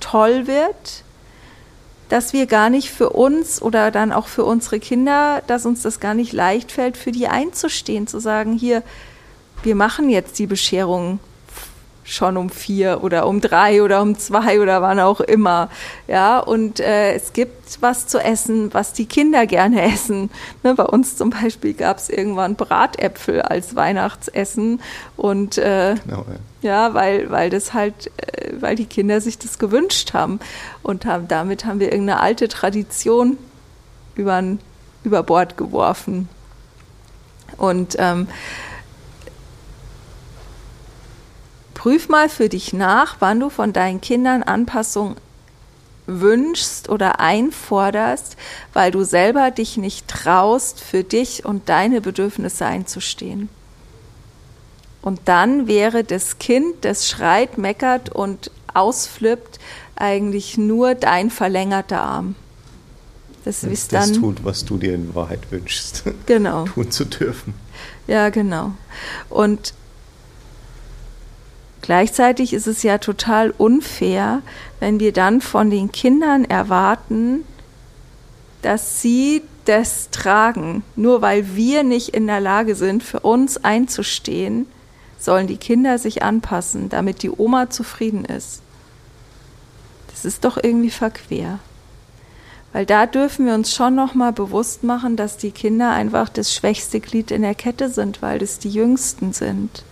toll 0.00 0.46
wird, 0.46 1.04
dass 2.08 2.32
wir 2.32 2.46
gar 2.46 2.70
nicht 2.70 2.90
für 2.90 3.10
uns 3.10 3.60
oder 3.60 3.90
dann 3.90 4.12
auch 4.12 4.28
für 4.28 4.44
unsere 4.44 4.78
Kinder, 4.78 5.42
dass 5.46 5.66
uns 5.66 5.82
das 5.82 5.98
gar 5.98 6.14
nicht 6.14 6.32
leicht 6.32 6.70
fällt, 6.70 6.96
für 6.96 7.12
die 7.12 7.28
einzustehen, 7.28 8.06
zu 8.06 8.20
sagen, 8.20 8.52
hier, 8.52 8.82
wir 9.62 9.74
machen 9.74 10.08
jetzt 10.08 10.38
die 10.38 10.46
Bescherung 10.46 11.18
schon 12.06 12.36
um 12.36 12.48
vier 12.48 13.02
oder 13.02 13.26
um 13.26 13.40
drei 13.40 13.82
oder 13.82 14.00
um 14.00 14.16
zwei 14.16 14.60
oder 14.60 14.80
wann 14.80 15.00
auch 15.00 15.20
immer. 15.20 15.68
Ja, 16.06 16.38
und 16.38 16.80
äh, 16.80 17.12
es 17.14 17.32
gibt 17.32 17.82
was 17.82 18.06
zu 18.06 18.18
essen, 18.18 18.72
was 18.72 18.92
die 18.92 19.06
Kinder 19.06 19.46
gerne 19.46 19.82
essen. 19.92 20.30
Ne, 20.62 20.74
bei 20.74 20.84
uns 20.84 21.16
zum 21.16 21.30
Beispiel 21.30 21.74
gab 21.74 21.98
es 21.98 22.08
irgendwann 22.08 22.54
Bratäpfel 22.54 23.42
als 23.42 23.76
Weihnachtsessen 23.76 24.80
und 25.16 25.58
äh, 25.58 25.96
genau, 26.04 26.24
ja. 26.62 26.88
ja, 26.88 26.94
weil, 26.94 27.30
weil 27.30 27.50
das 27.50 27.74
halt 27.74 28.10
äh, 28.18 28.36
weil 28.60 28.76
die 28.76 28.86
Kinder 28.86 29.20
sich 29.20 29.38
das 29.38 29.58
gewünscht 29.58 30.12
haben. 30.14 30.40
Und 30.82 31.04
haben, 31.04 31.28
damit 31.28 31.64
haben 31.64 31.80
wir 31.80 31.92
irgendeine 31.92 32.20
alte 32.20 32.48
Tradition 32.48 33.38
über, 34.14 34.42
über 35.04 35.22
Bord 35.22 35.56
geworfen. 35.56 36.28
Und 37.56 37.96
ähm, 37.98 38.28
prüf 41.86 42.08
mal 42.08 42.28
für 42.28 42.48
dich 42.48 42.72
nach, 42.72 43.18
wann 43.20 43.38
du 43.38 43.48
von 43.48 43.72
deinen 43.72 44.00
Kindern 44.00 44.42
Anpassung 44.42 45.14
wünschst 46.08 46.88
oder 46.88 47.20
einforderst, 47.20 48.36
weil 48.72 48.90
du 48.90 49.04
selber 49.04 49.52
dich 49.52 49.76
nicht 49.76 50.08
traust, 50.08 50.80
für 50.80 51.04
dich 51.04 51.44
und 51.44 51.68
deine 51.68 52.00
Bedürfnisse 52.00 52.66
einzustehen. 52.66 53.48
Und 55.00 55.20
dann 55.26 55.68
wäre 55.68 56.02
das 56.02 56.40
Kind, 56.40 56.74
das 56.80 57.08
schreit, 57.08 57.56
meckert 57.56 58.08
und 58.08 58.50
ausflippt, 58.74 59.60
eigentlich 59.94 60.58
nur 60.58 60.96
dein 60.96 61.30
verlängerter 61.30 62.00
Arm. 62.00 62.34
Das, 63.44 63.60
das, 63.60 63.86
das 63.86 64.10
tut, 64.10 64.44
was 64.44 64.64
du 64.64 64.76
dir 64.76 64.92
in 64.92 65.14
Wahrheit 65.14 65.52
wünschst. 65.52 66.02
Genau. 66.26 66.64
tun 66.64 66.90
zu 66.90 67.04
dürfen. 67.04 67.54
Ja, 68.08 68.30
genau. 68.30 68.72
Und 69.30 69.72
Gleichzeitig 71.86 72.52
ist 72.52 72.66
es 72.66 72.82
ja 72.82 72.98
total 72.98 73.54
unfair, 73.56 74.42
wenn 74.80 74.98
wir 74.98 75.12
dann 75.12 75.40
von 75.40 75.70
den 75.70 75.92
Kindern 75.92 76.44
erwarten, 76.44 77.44
dass 78.60 79.00
sie 79.00 79.42
das 79.66 80.10
tragen. 80.10 80.82
Nur 80.96 81.22
weil 81.22 81.54
wir 81.54 81.84
nicht 81.84 82.08
in 82.08 82.26
der 82.26 82.40
Lage 82.40 82.74
sind, 82.74 83.04
für 83.04 83.20
uns 83.20 83.58
einzustehen, 83.58 84.66
sollen 85.16 85.46
die 85.46 85.58
Kinder 85.58 85.98
sich 85.98 86.24
anpassen, 86.24 86.88
damit 86.88 87.22
die 87.22 87.30
Oma 87.30 87.70
zufrieden 87.70 88.24
ist. 88.24 88.62
Das 90.08 90.24
ist 90.24 90.44
doch 90.44 90.56
irgendwie 90.60 90.90
verquer. 90.90 91.60
Weil 92.76 92.84
da 92.84 93.06
dürfen 93.06 93.46
wir 93.46 93.54
uns 93.54 93.74
schon 93.74 93.94
nochmal 93.94 94.34
bewusst 94.34 94.84
machen, 94.84 95.16
dass 95.16 95.38
die 95.38 95.50
Kinder 95.50 95.92
einfach 95.92 96.28
das 96.28 96.52
schwächste 96.52 97.00
Glied 97.00 97.30
in 97.30 97.40
der 97.40 97.54
Kette 97.54 97.88
sind, 97.88 98.20
weil 98.20 98.38
das 98.38 98.58
die 98.58 98.68
Jüngsten 98.68 99.32
sind. 99.32 99.82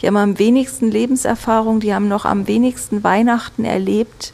Die 0.00 0.06
haben 0.06 0.16
am 0.16 0.38
wenigsten 0.38 0.90
Lebenserfahrung, 0.90 1.80
die 1.80 1.92
haben 1.92 2.08
noch 2.08 2.24
am 2.24 2.46
wenigsten 2.46 3.04
Weihnachten 3.04 3.66
erlebt. 3.66 4.32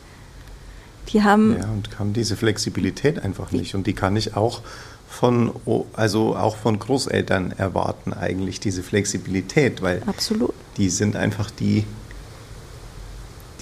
Die 1.09 1.25
haben. 1.25 1.57
Ja, 1.59 1.69
und 1.69 1.99
haben 1.99 2.12
diese 2.12 2.37
Flexibilität 2.37 3.25
einfach 3.25 3.51
nicht. 3.51 3.75
Und 3.75 3.88
die 3.88 3.95
kann 3.95 4.14
ich 4.14 4.37
auch 4.37 4.61
von, 5.09 5.51
also 5.95 6.37
auch 6.37 6.57
von 6.59 6.79
Großeltern 6.79 7.55
erwarten, 7.59 8.12
eigentlich, 8.12 8.61
diese 8.61 8.85
Flexibilität, 8.85 9.83
weil 9.83 10.05
Absolut. 10.07 10.55
die 10.77 10.90
sind 10.90 11.16
einfach 11.16 11.51
die, 11.51 11.85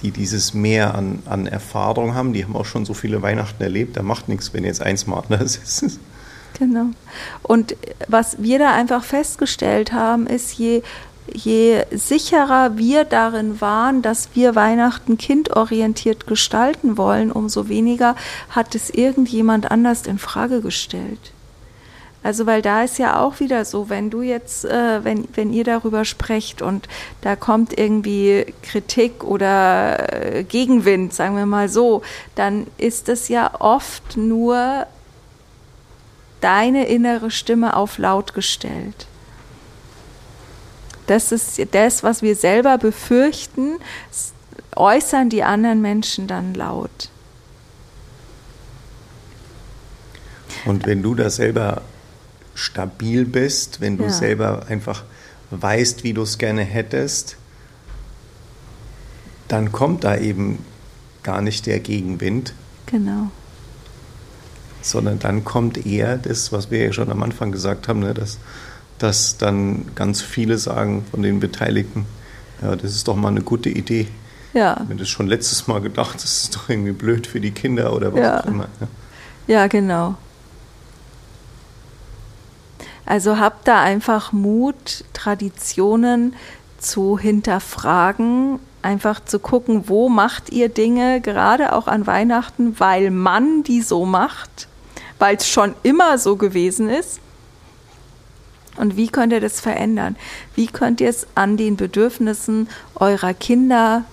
die 0.01 0.11
dieses 0.11 0.53
Mehr 0.53 0.95
an, 0.95 1.19
an 1.25 1.47
Erfahrung 1.47 2.15
haben. 2.15 2.33
Die 2.33 2.43
haben 2.43 2.55
auch 2.55 2.65
schon 2.65 2.85
so 2.85 2.93
viele 2.93 3.21
Weihnachten 3.21 3.61
erlebt. 3.61 3.97
Da 3.97 4.03
macht 4.03 4.29
nichts, 4.29 4.53
wenn 4.53 4.63
jetzt 4.63 4.81
eins 4.81 5.07
mal 5.07 5.19
anders 5.19 5.55
ist. 5.63 5.99
Genau. 6.57 6.87
Und 7.43 7.75
was 8.07 8.41
wir 8.41 8.59
da 8.59 8.73
einfach 8.73 9.03
festgestellt 9.03 9.91
haben, 9.91 10.27
ist, 10.27 10.57
je 10.57 10.81
je 11.33 11.83
sicherer 11.91 12.77
wir 12.77 13.03
darin 13.03 13.59
waren, 13.61 14.01
dass 14.01 14.29
wir 14.33 14.55
Weihnachten 14.55 15.17
kindorientiert 15.17 16.27
gestalten 16.27 16.97
wollen, 16.97 17.31
umso 17.31 17.67
weniger 17.67 18.15
hat 18.49 18.75
es 18.75 18.89
irgendjemand 18.89 19.71
anders 19.71 20.05
in 20.05 20.19
Frage 20.19 20.61
gestellt. 20.61 21.31
Also 22.25 22.47
weil 22.47 22.63
da 22.63 22.81
ist 22.81 22.97
ja 22.97 23.21
auch 23.21 23.39
wieder 23.39 23.65
so, 23.65 23.87
wenn 23.87 24.09
du 24.09 24.23
jetzt, 24.23 24.65
äh, 24.65 25.03
wenn, 25.03 25.27
wenn 25.35 25.53
ihr 25.53 25.63
darüber 25.63 26.05
sprecht 26.05 26.63
und 26.63 26.87
da 27.21 27.35
kommt 27.35 27.77
irgendwie 27.77 28.51
Kritik 28.63 29.23
oder 29.23 30.37
äh, 30.37 30.43
Gegenwind, 30.43 31.13
sagen 31.13 31.37
wir 31.37 31.45
mal 31.45 31.69
so, 31.69 32.01
dann 32.33 32.65
ist 32.79 33.09
es 33.09 33.27
ja 33.27 33.51
oft 33.59 34.17
nur 34.17 34.87
deine 36.41 36.87
innere 36.87 37.29
Stimme 37.29 37.75
auf 37.75 37.99
laut 37.99 38.33
gestellt. 38.33 39.05
Das 41.05 41.31
ist 41.31 41.61
das, 41.75 42.03
was 42.03 42.23
wir 42.23 42.35
selber 42.35 42.79
befürchten, 42.79 43.77
äußern 44.75 45.29
die 45.29 45.43
anderen 45.43 45.79
Menschen 45.79 46.25
dann 46.25 46.55
laut. 46.55 47.11
Und 50.65 50.87
wenn 50.87 51.03
du 51.03 51.13
da 51.13 51.29
selber 51.29 51.83
stabil 52.55 53.25
bist, 53.25 53.81
wenn 53.81 53.97
du 53.97 54.05
ja. 54.05 54.09
selber 54.09 54.65
einfach 54.67 55.03
weißt, 55.51 56.03
wie 56.03 56.13
du 56.13 56.23
es 56.23 56.39
gerne 56.39 56.63
hättest, 56.63 57.37
dann 59.47 59.71
kommt 59.71 60.03
da 60.03 60.17
eben 60.17 60.65
gar 61.21 61.41
nicht 61.41 61.67
der 61.67 61.79
Gegenwind. 61.79 62.53
Genau. 62.87 63.29
Sondern 64.81 65.19
dann 65.19 65.43
kommt 65.43 65.85
eher 65.85 66.17
das, 66.17 66.51
was 66.51 66.71
wir 66.71 66.83
ja 66.83 66.93
schon 66.93 67.11
am 67.11 67.21
Anfang 67.21 67.51
gesagt 67.51 67.87
haben, 67.87 67.99
ne, 67.99 68.13
dass 68.13 68.39
dass 68.97 69.37
dann 69.37 69.85
ganz 69.95 70.21
viele 70.21 70.57
sagen 70.57 71.05
von 71.11 71.21
den 71.21 71.39
Beteiligten, 71.39 72.05
ja, 72.61 72.75
das 72.75 72.91
ist 72.91 73.07
doch 73.07 73.15
mal 73.15 73.29
eine 73.29 73.41
gute 73.41 73.69
Idee. 73.69 74.07
Ja. 74.53 74.85
Wenn 74.87 74.97
das 74.97 75.09
schon 75.09 75.27
letztes 75.27 75.67
Mal 75.67 75.81
gedacht, 75.81 76.15
das 76.15 76.43
ist 76.43 76.55
doch 76.55 76.69
irgendwie 76.69 76.93
blöd 76.93 77.27
für 77.27 77.41
die 77.41 77.51
Kinder 77.51 77.93
oder 77.93 78.13
was 78.13 78.19
ja. 78.21 78.39
auch 78.39 78.45
immer. 78.45 78.67
Ja. 78.79 78.87
ja, 79.47 79.67
genau. 79.67 80.15
Also 83.05 83.39
habt 83.39 83.67
da 83.67 83.81
einfach 83.81 84.31
Mut, 84.31 85.03
Traditionen 85.13 86.35
zu 86.77 87.17
hinterfragen, 87.17 88.59
einfach 88.81 89.23
zu 89.23 89.39
gucken, 89.39 89.87
wo 89.87 90.09
macht 90.09 90.51
ihr 90.51 90.69
Dinge, 90.69 91.21
gerade 91.21 91.73
auch 91.73 91.87
an 91.87 92.07
Weihnachten, 92.07 92.79
weil 92.79 93.11
man 93.11 93.63
die 93.63 93.81
so 93.81 94.05
macht, 94.05 94.67
weil 95.19 95.37
es 95.37 95.47
schon 95.47 95.75
immer 95.83 96.17
so 96.17 96.35
gewesen 96.35 96.89
ist 96.89 97.19
und 98.77 98.97
wie 98.97 99.07
könnt 99.07 99.33
ihr 99.33 99.39
das 99.39 99.59
verändern? 99.59 100.15
Wie 100.55 100.67
könnt 100.67 101.01
ihr 101.01 101.09
es 101.09 101.27
an 101.35 101.57
den 101.57 101.77
Bedürfnissen 101.77 102.67
eurer 102.95 103.33
Kinder 103.33 104.03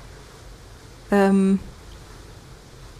ähm, 1.10 1.58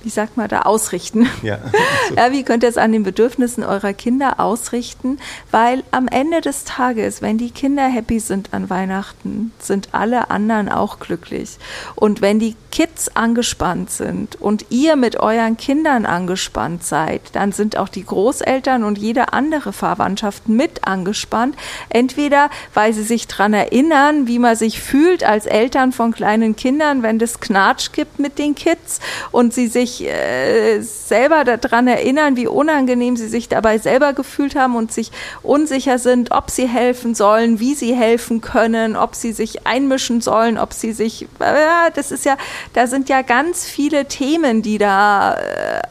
wie 0.04 0.10
sagt 0.10 0.36
man 0.36 0.48
da, 0.48 0.62
ausrichten. 0.62 1.28
Ja. 1.42 1.58
ja, 2.16 2.32
wie 2.32 2.42
könnt 2.42 2.62
ihr 2.62 2.68
es 2.68 2.78
an 2.78 2.92
den 2.92 3.02
Bedürfnissen 3.02 3.64
eurer 3.64 3.92
Kinder 3.92 4.40
ausrichten? 4.40 5.18
Weil 5.50 5.82
am 5.90 6.08
Ende 6.08 6.40
des 6.40 6.64
Tages, 6.64 7.22
wenn 7.22 7.38
die 7.38 7.50
Kinder 7.50 7.86
happy 7.86 8.20
sind 8.20 8.52
an 8.52 8.70
Weihnachten, 8.70 9.52
sind 9.58 9.88
alle 9.92 10.30
anderen 10.30 10.68
auch 10.68 10.98
glücklich. 10.98 11.58
Und 11.94 12.20
wenn 12.20 12.38
die 12.38 12.56
Kids 12.70 13.14
angespannt 13.14 13.90
sind 13.90 14.40
und 14.40 14.66
ihr 14.70 14.96
mit 14.96 15.20
euren 15.20 15.56
Kindern 15.56 16.06
angespannt 16.06 16.84
seid, 16.84 17.20
dann 17.34 17.52
sind 17.52 17.76
auch 17.76 17.88
die 17.88 18.04
Großeltern 18.04 18.82
und 18.82 18.98
jede 18.98 19.32
andere 19.32 19.72
Verwandtschaft 19.72 20.48
mit 20.48 20.86
angespannt. 20.86 21.54
Entweder, 21.90 22.50
weil 22.74 22.92
sie 22.94 23.02
sich 23.02 23.28
daran 23.28 23.52
erinnern, 23.52 24.26
wie 24.26 24.38
man 24.38 24.56
sich 24.56 24.80
fühlt 24.80 25.22
als 25.22 25.46
Eltern 25.46 25.92
von 25.92 26.12
kleinen 26.12 26.56
Kindern, 26.56 27.02
wenn 27.02 27.18
das 27.18 27.40
Knatsch 27.40 27.92
gibt 27.92 28.18
mit 28.18 28.38
den 28.38 28.54
Kids 28.54 29.00
und 29.30 29.52
sie 29.52 29.68
sich 29.68 29.91
sich 29.92 30.06
äh, 30.06 30.80
selber 30.80 31.44
daran 31.44 31.86
erinnern, 31.86 32.36
wie 32.36 32.46
unangenehm 32.46 33.16
sie 33.16 33.28
sich 33.28 33.48
dabei 33.48 33.78
selber 33.78 34.12
gefühlt 34.12 34.56
haben 34.56 34.76
und 34.76 34.92
sich 34.92 35.10
unsicher 35.42 35.98
sind, 35.98 36.32
ob 36.32 36.50
sie 36.50 36.66
helfen 36.66 37.14
sollen, 37.14 37.60
wie 37.60 37.74
sie 37.74 37.94
helfen 37.94 38.40
können, 38.40 38.96
ob 38.96 39.14
sie 39.14 39.32
sich 39.32 39.66
einmischen 39.66 40.20
sollen, 40.20 40.58
ob 40.58 40.72
sie 40.72 40.92
sich, 40.92 41.24
äh, 41.40 41.90
das 41.94 42.12
ist 42.12 42.24
ja, 42.24 42.36
da 42.74 42.86
sind 42.86 43.08
ja 43.08 43.22
ganz 43.22 43.66
viele 43.66 44.06
Themen, 44.06 44.62
die 44.62 44.78
da 44.78 45.34
äh, 45.34 45.82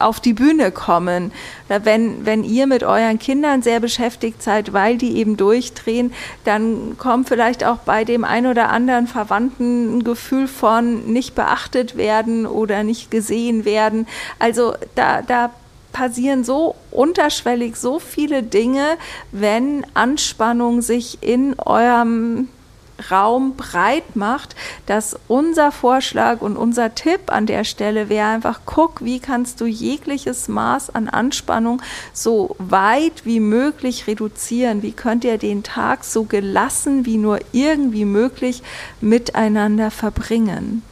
auf 0.00 0.20
die 0.20 0.32
Bühne 0.32 0.70
kommen. 0.70 1.32
Wenn, 1.68 2.24
wenn 2.24 2.44
ihr 2.44 2.66
mit 2.66 2.82
euren 2.82 3.18
Kindern 3.18 3.62
sehr 3.62 3.80
beschäftigt 3.80 4.42
seid, 4.42 4.72
weil 4.72 4.96
die 4.98 5.16
eben 5.16 5.36
durchdrehen, 5.36 6.12
dann 6.44 6.96
kommt 6.98 7.28
vielleicht 7.28 7.64
auch 7.64 7.78
bei 7.78 8.04
dem 8.04 8.24
ein 8.24 8.46
oder 8.46 8.68
anderen 8.70 9.06
Verwandten 9.06 9.98
ein 9.98 10.04
Gefühl 10.04 10.48
von 10.48 11.12
nicht 11.12 11.34
beachtet 11.34 11.96
werden 11.96 12.46
oder 12.46 12.82
nicht 12.82 13.10
gesehen 13.10 13.64
werden. 13.64 14.06
Also 14.38 14.74
da, 14.94 15.22
da 15.22 15.50
passieren 15.92 16.44
so 16.44 16.74
unterschwellig 16.90 17.76
so 17.76 17.98
viele 17.98 18.42
Dinge, 18.42 18.98
wenn 19.32 19.86
Anspannung 19.94 20.82
sich 20.82 21.22
in 21.22 21.58
eurem 21.58 22.48
Raum 23.10 23.56
breit 23.56 24.16
macht, 24.16 24.56
dass 24.86 25.16
unser 25.28 25.72
Vorschlag 25.72 26.40
und 26.40 26.56
unser 26.56 26.94
Tipp 26.94 27.32
an 27.32 27.46
der 27.46 27.64
Stelle 27.64 28.08
wäre 28.08 28.28
einfach, 28.28 28.60
guck, 28.64 29.04
wie 29.04 29.20
kannst 29.20 29.60
du 29.60 29.66
jegliches 29.66 30.48
Maß 30.48 30.94
an 30.94 31.08
Anspannung 31.08 31.82
so 32.12 32.56
weit 32.58 33.24
wie 33.24 33.40
möglich 33.40 34.06
reduzieren? 34.06 34.82
Wie 34.82 34.92
könnt 34.92 35.24
ihr 35.24 35.38
den 35.38 35.62
Tag 35.62 36.04
so 36.04 36.24
gelassen 36.24 37.04
wie 37.04 37.18
nur 37.18 37.40
irgendwie 37.52 38.04
möglich 38.04 38.62
miteinander 39.00 39.90
verbringen? 39.90 40.82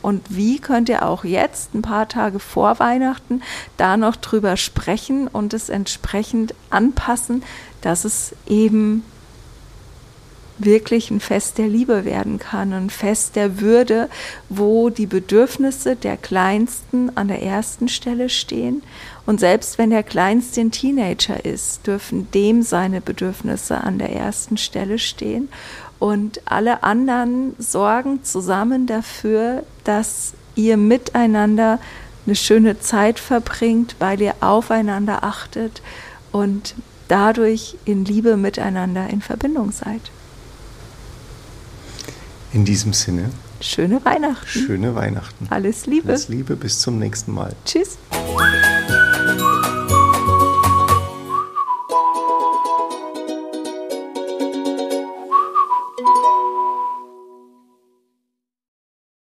Und 0.00 0.22
wie 0.28 0.58
könnt 0.60 0.88
ihr 0.88 1.04
auch 1.04 1.24
jetzt, 1.24 1.74
ein 1.74 1.82
paar 1.82 2.08
Tage 2.08 2.38
vor 2.38 2.78
Weihnachten, 2.78 3.42
da 3.76 3.96
noch 3.96 4.16
drüber 4.16 4.56
sprechen 4.56 5.26
und 5.26 5.52
es 5.54 5.68
entsprechend 5.68 6.54
anpassen, 6.70 7.42
dass 7.80 8.04
es 8.04 8.34
eben 8.46 9.02
wirklich 10.58 11.10
ein 11.10 11.20
Fest 11.20 11.58
der 11.58 11.68
Liebe 11.68 12.04
werden 12.04 12.38
kann, 12.38 12.72
ein 12.72 12.90
Fest 12.90 13.36
der 13.36 13.60
Würde, 13.60 14.08
wo 14.48 14.90
die 14.90 15.06
Bedürfnisse 15.06 15.96
der 15.96 16.16
Kleinsten 16.16 17.16
an 17.16 17.28
der 17.28 17.42
ersten 17.42 17.88
Stelle 17.88 18.28
stehen. 18.28 18.82
Und 19.26 19.40
selbst 19.40 19.78
wenn 19.78 19.90
der 19.90 20.02
Kleinste 20.02 20.60
ein 20.60 20.70
Teenager 20.70 21.44
ist, 21.44 21.86
dürfen 21.86 22.30
dem 22.32 22.62
seine 22.62 23.00
Bedürfnisse 23.00 23.78
an 23.78 23.98
der 23.98 24.12
ersten 24.12 24.56
Stelle 24.56 24.98
stehen. 24.98 25.48
Und 25.98 26.40
alle 26.44 26.82
anderen 26.82 27.54
sorgen 27.58 28.22
zusammen 28.24 28.86
dafür, 28.86 29.64
dass 29.84 30.34
ihr 30.54 30.76
miteinander 30.76 31.78
eine 32.26 32.36
schöne 32.36 32.78
Zeit 32.78 33.18
verbringt, 33.18 33.96
weil 33.98 34.20
ihr 34.20 34.34
aufeinander 34.40 35.24
achtet 35.24 35.82
und 36.30 36.74
dadurch 37.08 37.76
in 37.84 38.04
Liebe 38.04 38.36
miteinander 38.36 39.08
in 39.08 39.22
Verbindung 39.22 39.72
seid. 39.72 40.10
In 42.58 42.64
diesem 42.64 42.92
Sinne. 42.92 43.30
Schöne 43.60 44.04
Weihnachten. 44.04 44.48
Schöne 44.48 44.92
Weihnachten. 44.96 45.46
Alles 45.48 45.86
Liebe. 45.86 46.08
Alles 46.08 46.28
Liebe, 46.28 46.56
bis 46.56 46.80
zum 46.80 46.98
nächsten 46.98 47.32
Mal. 47.32 47.54
Tschüss. 47.64 47.98